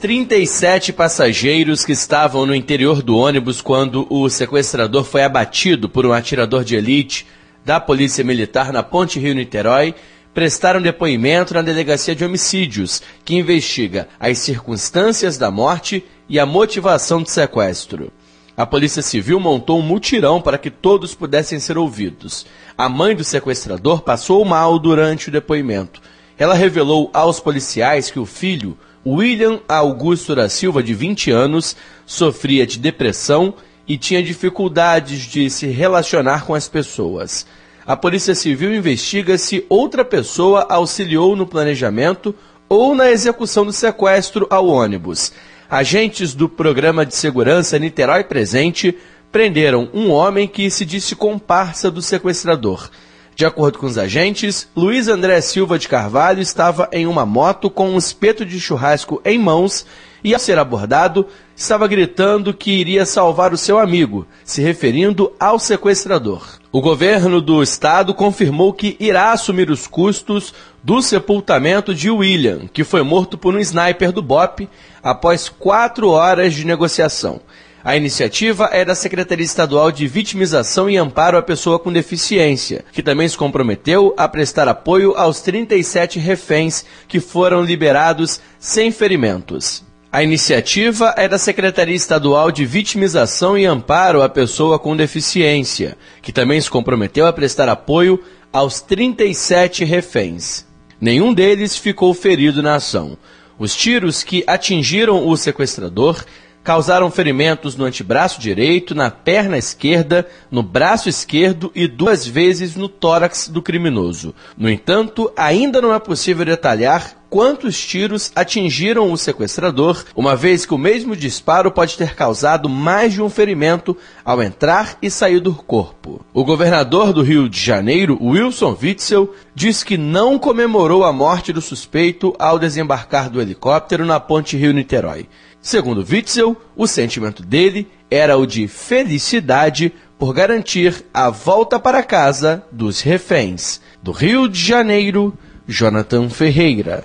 37 0.00 0.92
passageiros 0.92 1.84
que 1.84 1.92
estavam 1.92 2.46
no 2.46 2.54
interior 2.54 3.02
do 3.02 3.16
ônibus 3.16 3.60
quando 3.60 4.06
o 4.08 4.28
sequestrador 4.28 5.02
foi 5.02 5.24
abatido 5.24 5.88
por 5.88 6.06
um 6.06 6.12
atirador 6.12 6.62
de 6.62 6.76
elite 6.76 7.26
da 7.64 7.80
Polícia 7.80 8.22
Militar 8.22 8.72
na 8.72 8.84
Ponte 8.84 9.18
Rio-Niterói 9.18 9.92
prestaram 10.36 10.82
depoimento 10.82 11.54
na 11.54 11.62
Delegacia 11.62 12.14
de 12.14 12.22
Homicídios, 12.22 13.00
que 13.24 13.34
investiga 13.34 14.06
as 14.20 14.36
circunstâncias 14.36 15.38
da 15.38 15.50
morte 15.50 16.04
e 16.28 16.38
a 16.38 16.44
motivação 16.44 17.22
do 17.22 17.30
sequestro. 17.30 18.12
A 18.54 18.66
Polícia 18.66 19.00
Civil 19.00 19.40
montou 19.40 19.78
um 19.78 19.82
mutirão 19.82 20.38
para 20.38 20.58
que 20.58 20.70
todos 20.70 21.14
pudessem 21.14 21.58
ser 21.58 21.78
ouvidos. 21.78 22.44
A 22.76 22.86
mãe 22.86 23.16
do 23.16 23.24
sequestrador 23.24 24.02
passou 24.02 24.44
mal 24.44 24.78
durante 24.78 25.30
o 25.30 25.32
depoimento. 25.32 26.02
Ela 26.36 26.52
revelou 26.52 27.08
aos 27.14 27.40
policiais 27.40 28.10
que 28.10 28.18
o 28.18 28.26
filho, 28.26 28.76
William 29.06 29.60
Augusto 29.66 30.34
da 30.34 30.50
Silva, 30.50 30.82
de 30.82 30.92
20 30.92 31.30
anos, 31.30 31.74
sofria 32.04 32.66
de 32.66 32.78
depressão 32.78 33.54
e 33.88 33.96
tinha 33.96 34.22
dificuldades 34.22 35.22
de 35.22 35.48
se 35.48 35.66
relacionar 35.68 36.44
com 36.44 36.54
as 36.54 36.68
pessoas. 36.68 37.46
A 37.86 37.96
Polícia 37.96 38.34
Civil 38.34 38.74
investiga 38.74 39.38
se 39.38 39.64
outra 39.68 40.04
pessoa 40.04 40.66
auxiliou 40.68 41.36
no 41.36 41.46
planejamento 41.46 42.34
ou 42.68 42.96
na 42.96 43.12
execução 43.12 43.64
do 43.64 43.72
sequestro 43.72 44.44
ao 44.50 44.66
ônibus. 44.66 45.32
Agentes 45.70 46.34
do 46.34 46.48
Programa 46.48 47.06
de 47.06 47.14
Segurança 47.14 47.78
Niterói 47.78 48.24
Presente 48.24 48.98
prenderam 49.30 49.88
um 49.94 50.10
homem 50.10 50.48
que 50.48 50.68
se 50.68 50.84
disse 50.84 51.14
comparsa 51.14 51.88
do 51.88 52.02
sequestrador. 52.02 52.90
De 53.36 53.46
acordo 53.46 53.78
com 53.78 53.86
os 53.86 53.98
agentes, 53.98 54.68
Luiz 54.74 55.06
André 55.06 55.40
Silva 55.40 55.78
de 55.78 55.88
Carvalho 55.88 56.40
estava 56.40 56.88
em 56.90 57.06
uma 57.06 57.24
moto 57.24 57.70
com 57.70 57.90
um 57.90 57.98
espeto 57.98 58.44
de 58.44 58.58
churrasco 58.58 59.20
em 59.24 59.38
mãos 59.38 59.86
e, 60.24 60.34
ao 60.34 60.40
ser 60.40 60.58
abordado, 60.58 61.24
estava 61.54 61.86
gritando 61.86 62.52
que 62.52 62.72
iria 62.72 63.06
salvar 63.06 63.52
o 63.52 63.58
seu 63.58 63.78
amigo, 63.78 64.26
se 64.44 64.60
referindo 64.60 65.32
ao 65.38 65.56
sequestrador. 65.58 66.42
O 66.76 66.80
governo 66.82 67.40
do 67.40 67.62
estado 67.62 68.12
confirmou 68.12 68.70
que 68.70 68.98
irá 69.00 69.32
assumir 69.32 69.70
os 69.70 69.86
custos 69.86 70.52
do 70.84 71.00
sepultamento 71.00 71.94
de 71.94 72.10
William, 72.10 72.68
que 72.70 72.84
foi 72.84 73.02
morto 73.02 73.38
por 73.38 73.54
um 73.54 73.58
sniper 73.58 74.12
do 74.12 74.20
BOP 74.20 74.68
após 75.02 75.48
quatro 75.48 76.10
horas 76.10 76.52
de 76.52 76.66
negociação. 76.66 77.40
A 77.82 77.96
iniciativa 77.96 78.68
é 78.70 78.84
da 78.84 78.94
Secretaria 78.94 79.42
Estadual 79.42 79.90
de 79.90 80.06
Vitimização 80.06 80.90
e 80.90 80.98
Amparo 80.98 81.38
à 81.38 81.42
Pessoa 81.42 81.78
com 81.78 81.90
Deficiência, 81.90 82.84
que 82.92 83.02
também 83.02 83.26
se 83.26 83.38
comprometeu 83.38 84.12
a 84.14 84.28
prestar 84.28 84.68
apoio 84.68 85.16
aos 85.16 85.40
37 85.40 86.18
reféns 86.18 86.84
que 87.08 87.20
foram 87.20 87.62
liberados 87.62 88.38
sem 88.58 88.92
ferimentos. 88.92 89.85
A 90.16 90.22
iniciativa 90.22 91.12
é 91.14 91.28
da 91.28 91.36
Secretaria 91.36 91.94
Estadual 91.94 92.50
de 92.50 92.64
Vitimização 92.64 93.58
e 93.58 93.66
Amparo 93.66 94.22
à 94.22 94.30
Pessoa 94.30 94.78
com 94.78 94.96
Deficiência, 94.96 95.94
que 96.22 96.32
também 96.32 96.58
se 96.58 96.70
comprometeu 96.70 97.26
a 97.26 97.32
prestar 97.34 97.68
apoio 97.68 98.18
aos 98.50 98.80
37 98.80 99.84
reféns. 99.84 100.64
Nenhum 100.98 101.34
deles 101.34 101.76
ficou 101.76 102.14
ferido 102.14 102.62
na 102.62 102.76
ação. 102.76 103.18
Os 103.58 103.76
tiros 103.76 104.22
que 104.22 104.42
atingiram 104.46 105.28
o 105.28 105.36
sequestrador 105.36 106.24
causaram 106.66 107.08
ferimentos 107.12 107.76
no 107.76 107.84
antebraço 107.84 108.40
direito, 108.40 108.92
na 108.92 109.08
perna 109.08 109.56
esquerda, 109.56 110.26
no 110.50 110.64
braço 110.64 111.08
esquerdo 111.08 111.70
e 111.76 111.86
duas 111.86 112.26
vezes 112.26 112.74
no 112.74 112.88
tórax 112.88 113.46
do 113.46 113.62
criminoso. 113.62 114.34
No 114.58 114.68
entanto, 114.68 115.32
ainda 115.36 115.80
não 115.80 115.94
é 115.94 116.00
possível 116.00 116.44
detalhar 116.44 117.18
quantos 117.30 117.78
tiros 117.78 118.32
atingiram 118.34 119.12
o 119.12 119.16
sequestrador, 119.16 120.04
uma 120.16 120.34
vez 120.34 120.66
que 120.66 120.74
o 120.74 120.78
mesmo 120.78 121.14
disparo 121.14 121.70
pode 121.70 121.96
ter 121.96 122.16
causado 122.16 122.68
mais 122.68 123.12
de 123.12 123.22
um 123.22 123.30
ferimento 123.30 123.96
ao 124.24 124.42
entrar 124.42 124.98
e 125.00 125.08
sair 125.08 125.38
do 125.38 125.54
corpo. 125.54 126.24
O 126.34 126.44
governador 126.44 127.12
do 127.12 127.22
Rio 127.22 127.48
de 127.48 127.60
Janeiro, 127.60 128.18
Wilson 128.20 128.76
Witzel, 128.82 129.32
diz 129.54 129.84
que 129.84 129.96
não 129.96 130.36
comemorou 130.36 131.04
a 131.04 131.12
morte 131.12 131.52
do 131.52 131.60
suspeito 131.60 132.34
ao 132.40 132.58
desembarcar 132.58 133.30
do 133.30 133.40
helicóptero 133.40 134.04
na 134.04 134.18
ponte 134.18 134.56
Rio-Niterói. 134.56 135.28
Segundo 135.66 136.06
Witzel, 136.08 136.56
o 136.76 136.86
sentimento 136.86 137.42
dele 137.42 137.88
era 138.08 138.36
o 138.36 138.46
de 138.46 138.68
felicidade 138.68 139.92
por 140.16 140.32
garantir 140.32 141.04
a 141.12 141.28
volta 141.28 141.76
para 141.76 142.04
casa 142.04 142.62
dos 142.70 143.00
reféns. 143.00 143.80
Do 144.00 144.12
Rio 144.12 144.48
de 144.48 144.60
Janeiro, 144.60 145.36
Jonathan 145.66 146.30
Ferreira. 146.30 147.02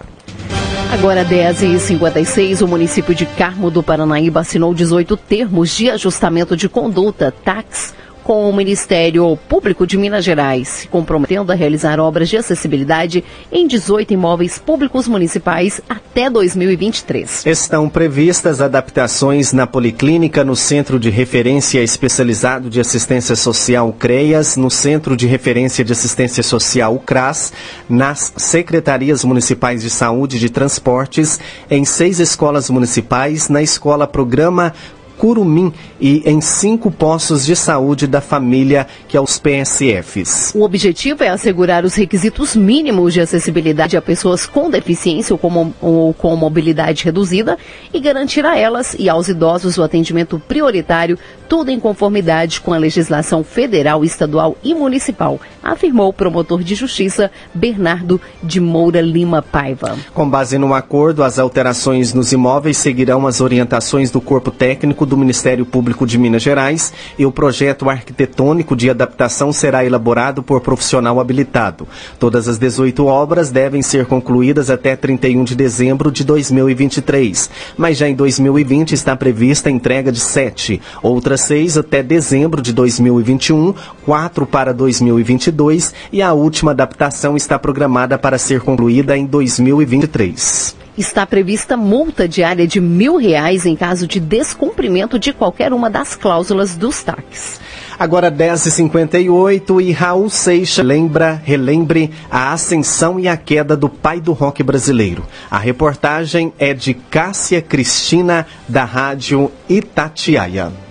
Agora 0.94 1.26
10h56, 1.26 2.62
o 2.62 2.68
município 2.68 3.16
de 3.16 3.26
Carmo 3.26 3.72
do 3.72 3.82
Paranaíba 3.82 4.42
assinou 4.42 4.76
18 4.76 5.18
termos 5.18 5.76
de 5.76 5.90
ajustamento 5.90 6.56
de 6.56 6.70
conduta, 6.70 7.34
TAX, 7.44 7.96
com 8.24 8.50
o 8.50 8.56
Ministério 8.56 9.38
Público 9.48 9.86
de 9.86 9.98
Minas 9.98 10.24
Gerais, 10.24 10.88
comprometendo 10.90 11.52
a 11.52 11.56
realizar 11.56 12.00
obras 12.00 12.30
de 12.30 12.38
acessibilidade 12.38 13.24
em 13.52 13.68
18 13.68 14.14
imóveis 14.14 14.58
públicos 14.58 15.08
municipais 15.08 15.82
até 15.90 16.30
2023. 16.30 17.46
Estão 17.46 17.90
previstas 17.90 18.62
adaptações 18.62 19.54
na 19.54 19.66
Policlínica, 19.66 20.44
no 20.44 20.56
Centro 20.56 21.00
de 21.00 21.10
Referência 21.10 21.84
Especializado 21.84 22.70
de 22.70 22.80
Assistência 22.80 23.36
Social 23.36 23.94
CREAS, 23.94 24.58
no 24.58 24.70
Centro 24.70 25.16
de 25.16 25.28
Referência 25.28 25.84
de 25.84 25.92
Assistência 25.92 26.44
Social 26.44 27.02
CRAS, 27.06 27.52
nas 27.90 28.34
Secretarias 28.38 29.24
Municipais 29.24 29.82
de 29.82 29.90
Saúde 29.90 30.38
e 30.38 30.40
de 30.40 30.50
Transportes, 30.50 31.40
em 31.70 31.86
seis 31.86 32.20
escolas 32.20 32.70
municipais, 32.70 33.50
na 33.50 33.62
Escola 33.62 34.08
Programa 34.08 34.74
Curumim 35.22 35.72
e 36.00 36.24
em 36.26 36.42
cinco 36.42 36.90
postos 36.90 37.46
de 37.46 37.56
saúde 37.56 38.08
da 38.08 38.20
família, 38.20 38.88
que 39.08 39.16
é 39.16 39.22
os 39.22 39.38
PSFs. 39.38 40.52
O 40.56 40.64
objetivo 40.64 41.24
é 41.24 41.28
assegurar 41.28 41.86
os 41.86 41.94
requisitos 41.94 42.56
mínimos 42.56 43.14
de 43.14 43.22
acessibilidade 43.22 43.96
a 43.96 44.02
pessoas 44.02 44.48
com 44.48 44.68
deficiência 44.68 45.32
ou 45.32 45.38
com, 45.38 45.72
ou 45.80 46.12
com 46.16 46.36
mobilidade 46.36 47.06
reduzida 47.06 47.56
e 47.94 48.00
garantir 48.00 48.44
a 48.44 48.58
elas 48.58 48.96
e 48.98 49.08
aos 49.08 49.28
idosos 49.28 49.78
o 49.78 49.84
atendimento 49.84 50.42
prioritário, 50.48 51.20
tudo 51.52 51.70
em 51.70 51.82
conformidade 51.82 52.62
com 52.62 52.72
a 52.72 52.78
legislação 52.78 53.44
federal, 53.44 54.06
estadual 54.06 54.56
e 54.64 54.74
municipal, 54.74 55.38
afirmou 55.62 56.08
o 56.08 56.14
promotor 56.14 56.64
de 56.64 56.76
justiça 56.76 57.30
Bernardo 57.54 58.22
de 58.42 58.62
Moura 58.62 59.02
Lima 59.02 59.42
Paiva. 59.42 59.98
Com 60.14 60.30
base 60.30 60.58
no 60.58 60.74
acordo, 60.74 61.22
as 61.22 61.38
alterações 61.38 62.14
nos 62.14 62.32
imóveis 62.32 62.78
seguirão 62.78 63.28
as 63.28 63.42
orientações 63.42 64.10
do 64.10 64.22
corpo 64.22 64.50
técnico 64.50 65.06
do 65.06 65.18
Ministério 65.18 65.66
Público 65.66 66.08
de 66.08 66.18
Minas 66.18 66.42
Gerais 66.42 66.94
e 67.20 67.26
o 67.26 67.34
projeto 67.34 67.90
arquitetônico 67.90 68.74
de 68.74 68.90
adaptação 68.90 69.52
será 69.52 69.84
elaborado 69.84 70.42
por 70.42 70.62
profissional 70.62 71.20
habilitado. 71.20 71.86
Todas 72.18 72.48
as 72.48 72.58
18 72.58 73.06
obras 73.06 73.52
devem 73.52 73.82
ser 73.82 74.06
concluídas 74.06 74.70
até 74.70 74.96
31 74.96 75.44
de 75.44 75.56
dezembro 75.58 76.14
de 76.14 76.24
2023, 76.24 77.50
mas 77.76 77.98
já 77.98 78.08
em 78.08 78.16
2020 78.16 78.94
está 78.94 79.18
prevista 79.18 79.68
a 79.68 79.72
entrega 79.72 80.14
de 80.14 80.20
sete, 80.22 80.82
outras 81.04 81.41
seis 81.44 81.78
até 81.78 82.02
dezembro 82.02 82.62
de 82.62 82.74
2021, 82.74 83.74
quatro 84.06 84.46
para 84.46 84.74
2022 84.74 85.94
e 86.12 86.22
a 86.22 86.34
última 86.34 86.72
adaptação 86.72 87.36
está 87.36 87.58
programada 87.58 88.18
para 88.18 88.38
ser 88.38 88.62
concluída 88.62 89.18
em 89.18 89.26
2023 89.26 90.82
está 90.98 91.26
prevista 91.26 91.76
multa 91.76 92.28
diária 92.28 92.68
de 92.68 92.80
mil 92.80 93.18
reais 93.18 93.66
em 93.66 93.76
caso 93.76 94.08
de 94.08 94.20
descumprimento 94.20 95.18
de 95.18 95.34
qualquer 95.34 95.74
uma 95.74 95.90
das 95.90 96.16
cláusulas 96.16 96.76
dos 96.76 97.02
TACs. 97.02 97.60
Agora 97.98 98.32
10h58 98.32 99.82
e 99.84 99.92
Raul 99.92 100.30
Seixas 100.30 100.84
lembra, 100.84 101.40
relembre 101.44 102.10
a 102.32 102.52
ascensão 102.52 103.20
e 103.20 103.28
a 103.28 103.38
queda 103.38 103.78
do 103.78 103.88
pai 103.88 104.20
do 104.20 104.34
rock 104.34 104.64
brasileiro. 104.64 105.24
A 105.50 105.58
reportagem 105.58 106.52
é 106.58 106.74
de 106.74 106.94
Cássia 106.94 107.62
Cristina, 107.62 108.48
da 108.68 108.84
Rádio 108.84 109.52
Itatiaia. 109.70 110.91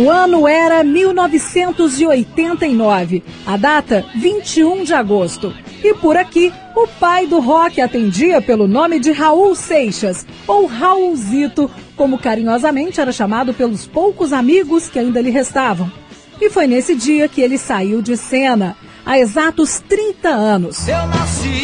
O 0.00 0.08
ano 0.08 0.48
era 0.48 0.82
1989, 0.82 3.22
a 3.44 3.58
data 3.58 4.02
21 4.16 4.82
de 4.82 4.94
agosto. 4.94 5.54
E 5.84 5.92
por 5.92 6.16
aqui, 6.16 6.50
o 6.74 6.86
pai 6.98 7.26
do 7.26 7.38
rock 7.38 7.82
atendia 7.82 8.40
pelo 8.40 8.66
nome 8.66 8.98
de 8.98 9.12
Raul 9.12 9.54
Seixas, 9.54 10.26
ou 10.46 10.64
Raulzito, 10.64 11.70
como 11.96 12.16
carinhosamente 12.16 12.98
era 12.98 13.12
chamado 13.12 13.52
pelos 13.52 13.86
poucos 13.86 14.32
amigos 14.32 14.88
que 14.88 14.98
ainda 14.98 15.20
lhe 15.20 15.28
restavam. 15.28 15.92
E 16.40 16.48
foi 16.48 16.66
nesse 16.66 16.94
dia 16.94 17.28
que 17.28 17.42
ele 17.42 17.58
saiu 17.58 18.00
de 18.00 18.16
cena, 18.16 18.78
há 19.04 19.18
exatos 19.18 19.82
30 19.86 20.30
anos. 20.30 20.88
Eu 20.88 21.06
nasci. 21.08 21.60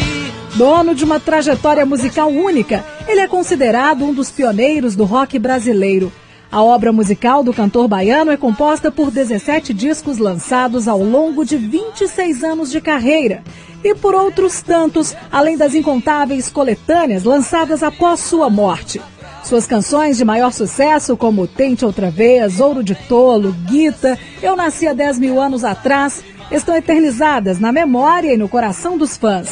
Dono 0.53 0.93
de 0.93 1.03
uma 1.03 1.19
trajetória 1.19 1.87
musical 1.87 2.29
única, 2.29 2.85
ele 3.07 3.21
é 3.21 3.27
considerado 3.27 4.05
um 4.05 4.13
dos 4.13 4.29
pioneiros 4.29 4.95
do 4.95 5.05
rock 5.05 5.39
brasileiro. 5.39 6.13
A 6.51 6.61
obra 6.61 6.93
musical 6.93 7.43
do 7.43 7.53
cantor 7.53 7.87
baiano 7.87 8.31
é 8.31 8.37
composta 8.37 8.89
por 8.89 9.11
17 9.11 9.73
discos 9.73 10.17
lançados 10.17 10.87
ao 10.87 11.03
longo 11.03 11.43
de 11.43 11.57
26 11.57 12.43
anos 12.43 12.71
de 12.71 12.79
carreira 12.79 13.43
e 13.83 13.93
por 13.93 14.15
outros 14.15 14.61
tantos, 14.61 15.15
além 15.31 15.57
das 15.57 15.75
incontáveis 15.75 16.49
coletâneas 16.49 17.23
lançadas 17.23 17.83
após 17.83 18.21
sua 18.21 18.49
morte. 18.49 19.01
Suas 19.43 19.67
canções 19.67 20.17
de 20.17 20.25
maior 20.25 20.51
sucesso, 20.51 21.15
como 21.15 21.47
Tente 21.47 21.85
Outra 21.85 22.09
Vez, 22.09 22.59
Ouro 22.59 22.83
de 22.83 22.95
Tolo, 22.95 23.53
Guita, 23.65 24.17
Eu 24.41 24.55
Nasci 24.55 24.87
há 24.87 24.93
10 24.93 25.19
mil 25.19 25.41
anos 25.41 25.63
atrás, 25.63 26.23
estão 26.51 26.75
eternizadas 26.75 27.59
na 27.59 27.71
memória 27.71 28.33
e 28.33 28.37
no 28.37 28.49
coração 28.49 28.97
dos 28.97 29.15
fãs. 29.15 29.49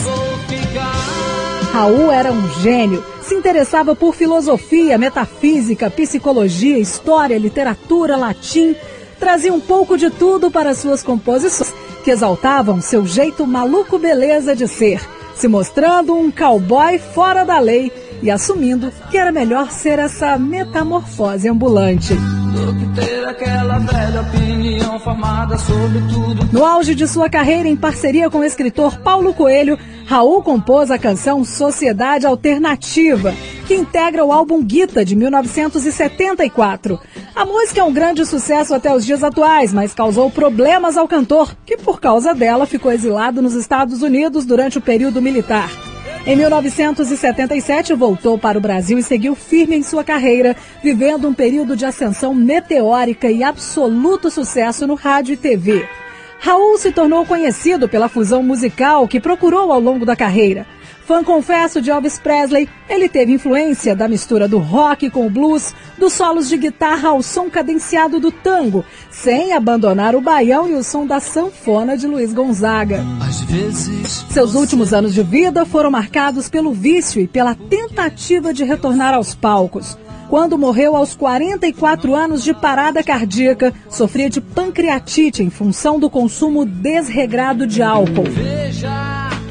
Raul 1.76 2.10
era 2.10 2.32
um 2.32 2.50
gênio 2.62 3.04
se 3.22 3.36
interessava 3.36 3.94
por 3.94 4.16
filosofia, 4.16 4.98
metafísica, 4.98 5.90
psicologia, 5.90 6.80
história, 6.80 7.38
literatura, 7.38 8.16
latim. 8.16 8.74
Trazia 9.20 9.54
um 9.54 9.60
pouco 9.60 9.98
de 9.98 10.10
tudo 10.10 10.50
para 10.50 10.74
suas 10.74 11.04
composições, 11.04 11.74
que 12.02 12.12
exaltavam 12.12 12.80
seu 12.80 13.06
jeito 13.06 13.46
maluco 13.46 14.00
beleza 14.00 14.56
de 14.56 14.70
ser, 14.70 15.06
se 15.36 15.50
mostrando 15.50 16.16
um 16.16 16.32
cowboy 16.32 16.98
fora 16.98 17.44
da 17.44 17.60
lei 17.60 17.92
e 18.26 18.32
assumindo 18.32 18.92
que 19.12 19.18
era 19.18 19.32
melhor 19.32 19.72
ser 19.72 20.00
essa 20.00 20.36
metamorfose 20.36 21.48
ambulante. 21.48 22.16
No 26.52 26.66
auge 26.66 26.96
de 26.96 27.08
sua 27.08 27.30
carreira 27.30 27.70
em 27.70 27.76
parceria 27.76 28.28
com 28.28 28.40
o 28.40 28.44
escritor 28.44 28.98
Paulo 29.00 29.32
Coelho, 29.32 29.78
Raul 30.08 30.42
compôs 30.42 30.90
a 30.90 30.98
canção 30.98 31.44
Sociedade 31.44 32.26
Alternativa, 32.26 33.32
que 33.68 33.76
integra 33.76 34.26
o 34.26 34.32
álbum 34.32 34.64
Guita 34.64 35.06
de 35.06 35.16
1974. 35.16 37.00
A 37.36 37.46
música 37.46 37.82
é 37.82 37.84
um 37.84 37.94
grande 37.94 38.26
sucesso 38.26 38.74
até 38.74 38.92
os 38.92 39.06
dias 39.06 39.24
atuais, 39.24 39.72
mas 39.72 39.94
causou 39.94 40.32
problemas 40.32 40.98
ao 40.98 41.08
cantor, 41.08 41.56
que 41.64 41.78
por 41.78 42.00
causa 42.00 42.34
dela 42.34 42.66
ficou 42.66 42.92
exilado 42.92 43.40
nos 43.40 43.54
Estados 43.54 44.02
Unidos 44.02 44.46
durante 44.46 44.80
o 44.80 44.82
período 44.82 45.22
militar. 45.22 45.70
Em 46.28 46.36
1977, 46.36 47.94
voltou 47.94 48.36
para 48.36 48.58
o 48.58 48.62
Brasil 48.62 48.98
e 48.98 49.04
seguiu 49.04 49.36
firme 49.36 49.76
em 49.76 49.84
sua 49.84 50.04
carreira, 50.04 50.56
vivendo 50.82 51.28
um 51.28 51.34
período 51.36 51.76
de 51.76 51.86
ascensão 51.86 52.34
meteórica 52.34 53.30
e 53.30 53.44
absoluto 53.44 54.32
sucesso 54.32 54.88
no 54.88 54.96
rádio 54.96 55.34
e 55.34 55.38
TV. 55.38 55.88
Raul 56.40 56.80
se 56.80 56.92
tornou 56.92 57.28
conhecido 57.28 57.88
pela 57.88 58.10
fusão 58.10 58.42
musical 58.42 59.08
que 59.08 59.20
procurou 59.20 59.72
ao 59.72 59.80
longo 59.80 60.04
da 60.04 60.16
carreira. 60.16 60.66
Fã 61.06 61.24
confesso 61.24 61.80
de 61.80 61.91
Elvis 61.91 62.18
Presley, 62.18 62.68
ele 62.89 63.08
teve 63.08 63.32
influência 63.32 63.96
da 63.96 64.08
mistura 64.08 64.48
do 64.48 64.58
rock 64.58 65.08
com 65.12 65.28
o 65.28 65.30
blues, 65.30 65.72
dos 66.00 66.13
solos 66.13 66.50
de 66.50 66.58
guitarra 66.58 67.10
ao 67.10 67.22
som 67.22 67.48
cadenciado 67.48 68.20
do 68.20 68.32
tango, 68.32 68.84
sem 69.12 69.54
abandonar 69.54 70.15
o 70.15 70.22
baião 70.22 70.68
e 70.68 70.74
o 70.74 70.84
som 70.84 71.06
da 71.06 71.20
sanfona 71.20 71.96
de 71.96 72.08
Luiz 72.08 72.34
Gonzaga. 72.34 73.04
Seus 74.32 74.56
últimos 74.56 74.96
anos 74.96 75.13
de 75.13 75.22
vida 75.22 75.63
foram 75.63 75.91
marcados 75.91 76.50
pelo 76.50 76.74
vício 76.74 77.22
e 77.22 77.28
pela 77.28 77.54
tentativa 77.54 78.52
de 78.52 78.63
retornar 78.63 79.13
aos 79.13 79.36
palcos. 79.36 79.96
Quando 80.28 80.58
morreu 80.58 80.96
aos 80.96 81.13
44 81.13 82.15
anos 82.15 82.44
de 82.44 82.52
parada 82.52 83.04
cardíaca, 83.04 83.72
sofria 83.88 84.28
de 84.28 84.41
pancreatite 84.41 85.44
em 85.44 85.52
função 85.52 86.00
do 86.00 86.10
consumo 86.10 86.65
desregrado 86.65 87.68
de 87.68 87.84
álcool. 87.84 88.26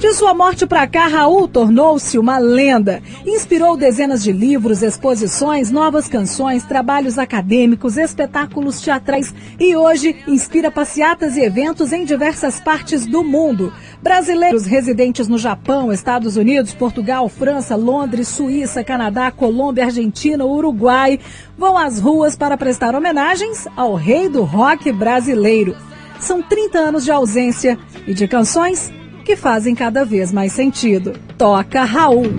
De 0.05 0.13
sua 0.13 0.35
morte 0.35 0.67
para 0.67 0.87
cá, 0.87 1.07
Raul 1.07 1.49
tornou-se 1.49 2.19
uma 2.19 2.37
lenda. 2.37 3.03
Inspirou 3.25 3.75
dezenas 3.75 4.23
de 4.23 4.33
livros, 4.33 4.83
exposições, 4.83 5.71
novas 5.71 6.09
canções, 6.09 6.63
trabalhos 6.63 7.19
acadêmicos, 7.19 7.97
espetáculos 7.97 8.83
teatrais 8.83 9.35
e 9.59 9.75
hoje 9.75 10.15
inspira 10.29 10.71
passeatas 10.71 11.39
e 11.39 11.41
eventos 11.41 11.91
em 11.91 12.05
diversas 12.05 12.61
partes 12.61 13.07
do 13.07 13.25
mundo. 13.25 13.73
Brasileiros 14.03 14.67
residentes 14.67 15.27
no 15.27 15.39
Japão, 15.39 15.91
Estados 15.91 16.37
Unidos, 16.37 16.75
Portugal, 16.75 17.27
França, 17.31 17.75
Londres, 17.75 18.29
Suíça, 18.29 18.85
Canadá, 18.85 19.31
Colômbia, 19.31 19.87
Argentina, 19.87 20.45
Uruguai 20.45 21.19
vão 21.57 21.79
às 21.79 21.99
ruas 21.99 22.37
para 22.37 22.59
prestar 22.59 22.95
homenagens 22.95 23.67
ao 23.75 23.95
rei 23.95 24.29
do 24.29 24.43
rock 24.43 24.93
brasileiro. 24.93 25.75
São 26.21 26.43
30 26.43 26.79
anos 26.79 27.05
de 27.05 27.11
ausência 27.11 27.79
e 28.07 28.13
de 28.13 28.29
canções 28.29 28.93
que 29.25 29.35
fazem 29.35 29.75
cada 29.75 30.05
vez 30.05 30.31
mais 30.31 30.53
sentido. 30.53 31.15
Toca 31.37 31.83
Raul. 31.85 32.35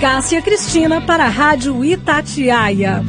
Cássia 0.00 0.40
Cristina 0.40 1.00
para 1.02 1.24
a 1.24 1.28
Rádio 1.28 1.84
Itatiaia. 1.84 3.04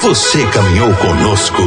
Você 0.00 0.46
caminhou 0.46 0.92
conosco 0.94 1.62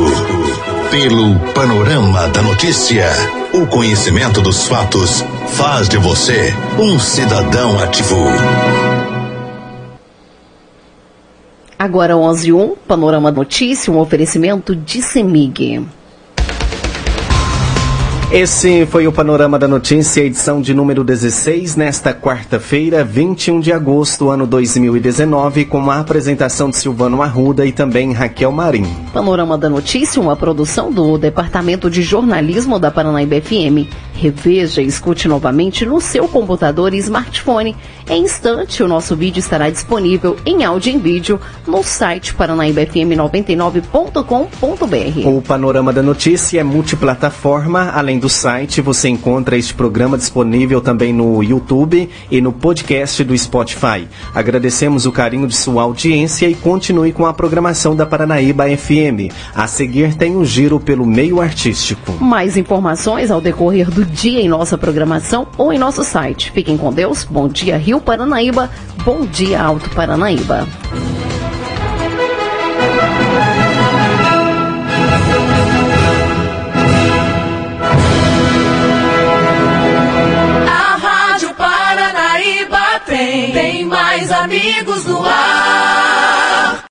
pelo 0.91 1.39
panorama 1.53 2.27
da 2.27 2.41
notícia. 2.41 3.07
O 3.53 3.65
conhecimento 3.67 4.41
dos 4.41 4.67
fatos 4.67 5.23
faz 5.53 5.87
de 5.87 5.97
você 5.97 6.53
um 6.77 6.99
cidadão 6.99 7.79
ativo. 7.79 8.17
Agora 11.83 12.15
11 12.15 12.47
e 12.47 12.53
1, 12.53 12.75
Panorama 12.87 13.29
Notícia, 13.29 13.91
um 13.91 13.99
oferecimento 13.99 14.73
de 14.73 15.01
Semig. 15.01 15.85
Esse 18.33 18.85
foi 18.87 19.07
o 19.07 19.11
Panorama 19.11 19.59
da 19.59 19.67
Notícia, 19.67 20.23
edição 20.23 20.59
de 20.59 20.73
número 20.73 21.03
16, 21.03 21.75
nesta 21.75 22.15
quarta-feira, 22.15 23.03
21 23.03 23.59
de 23.59 23.71
agosto, 23.71 24.31
ano 24.31 24.47
2019, 24.47 25.65
com 25.65 25.91
a 25.91 25.99
apresentação 25.99 26.71
de 26.71 26.77
Silvano 26.77 27.21
Arruda 27.21 27.63
e 27.63 27.71
também 27.71 28.11
Raquel 28.11 28.51
Marim. 28.51 28.87
Panorama 29.13 29.55
da 29.55 29.69
Notícia, 29.69 30.19
uma 30.19 30.35
produção 30.35 30.91
do 30.91 31.15
Departamento 31.15 31.91
de 31.91 32.01
Jornalismo 32.01 32.79
da 32.79 32.89
Paranaíba 32.89 33.39
FM. 33.39 33.87
Reveja 34.15 34.81
e 34.81 34.87
escute 34.87 35.27
novamente 35.27 35.85
no 35.85 36.01
seu 36.01 36.27
computador 36.27 36.91
e 36.95 36.97
smartphone. 36.97 37.75
Em 38.09 38.23
instante, 38.23 38.81
o 38.81 38.87
nosso 38.87 39.15
vídeo 39.15 39.41
estará 39.41 39.69
disponível 39.69 40.37
em 40.43 40.63
áudio 40.63 40.91
e 40.91 40.95
em 40.95 40.99
vídeo 40.99 41.39
no 41.67 41.83
site 41.83 42.33
paranaíbafm99.com.br. 42.33 45.27
O 45.27 45.39
Panorama 45.39 45.93
da 45.93 46.01
Notícia 46.01 46.61
é 46.61 46.63
multiplataforma, 46.63 47.91
além 47.93 48.22
do 48.23 48.29
site, 48.29 48.79
você 48.79 49.09
encontra 49.09 49.57
este 49.57 49.73
programa 49.73 50.17
disponível 50.17 50.79
também 50.79 51.11
no 51.11 51.43
YouTube 51.43 52.09
e 52.31 52.39
no 52.39 52.53
podcast 52.53 53.21
do 53.21 53.37
Spotify. 53.37 54.07
Agradecemos 54.33 55.05
o 55.05 55.11
carinho 55.11 55.45
de 55.45 55.53
sua 55.53 55.83
audiência 55.83 56.47
e 56.47 56.55
continue 56.55 57.11
com 57.11 57.25
a 57.25 57.33
programação 57.33 57.93
da 57.93 58.05
Paranaíba 58.05 58.63
FM. 58.77 59.29
A 59.53 59.67
seguir 59.67 60.15
tem 60.15 60.37
um 60.37 60.45
giro 60.45 60.79
pelo 60.79 61.05
meio 61.05 61.41
artístico. 61.41 62.13
Mais 62.23 62.55
informações 62.55 63.29
ao 63.29 63.41
decorrer 63.41 63.91
do 63.91 64.05
dia 64.05 64.39
em 64.39 64.47
nossa 64.47 64.77
programação 64.77 65.45
ou 65.57 65.73
em 65.73 65.77
nosso 65.77 66.01
site. 66.05 66.49
Fiquem 66.51 66.77
com 66.77 66.93
Deus. 66.93 67.25
Bom 67.25 67.49
dia, 67.49 67.77
Rio 67.77 67.99
Paranaíba. 67.99 68.69
Bom 69.03 69.25
dia, 69.25 69.61
Alto 69.61 69.89
Paranaíba. 69.89 70.65
Amigos 84.43 85.05
no 85.05 85.25
Ar. 85.25 86.02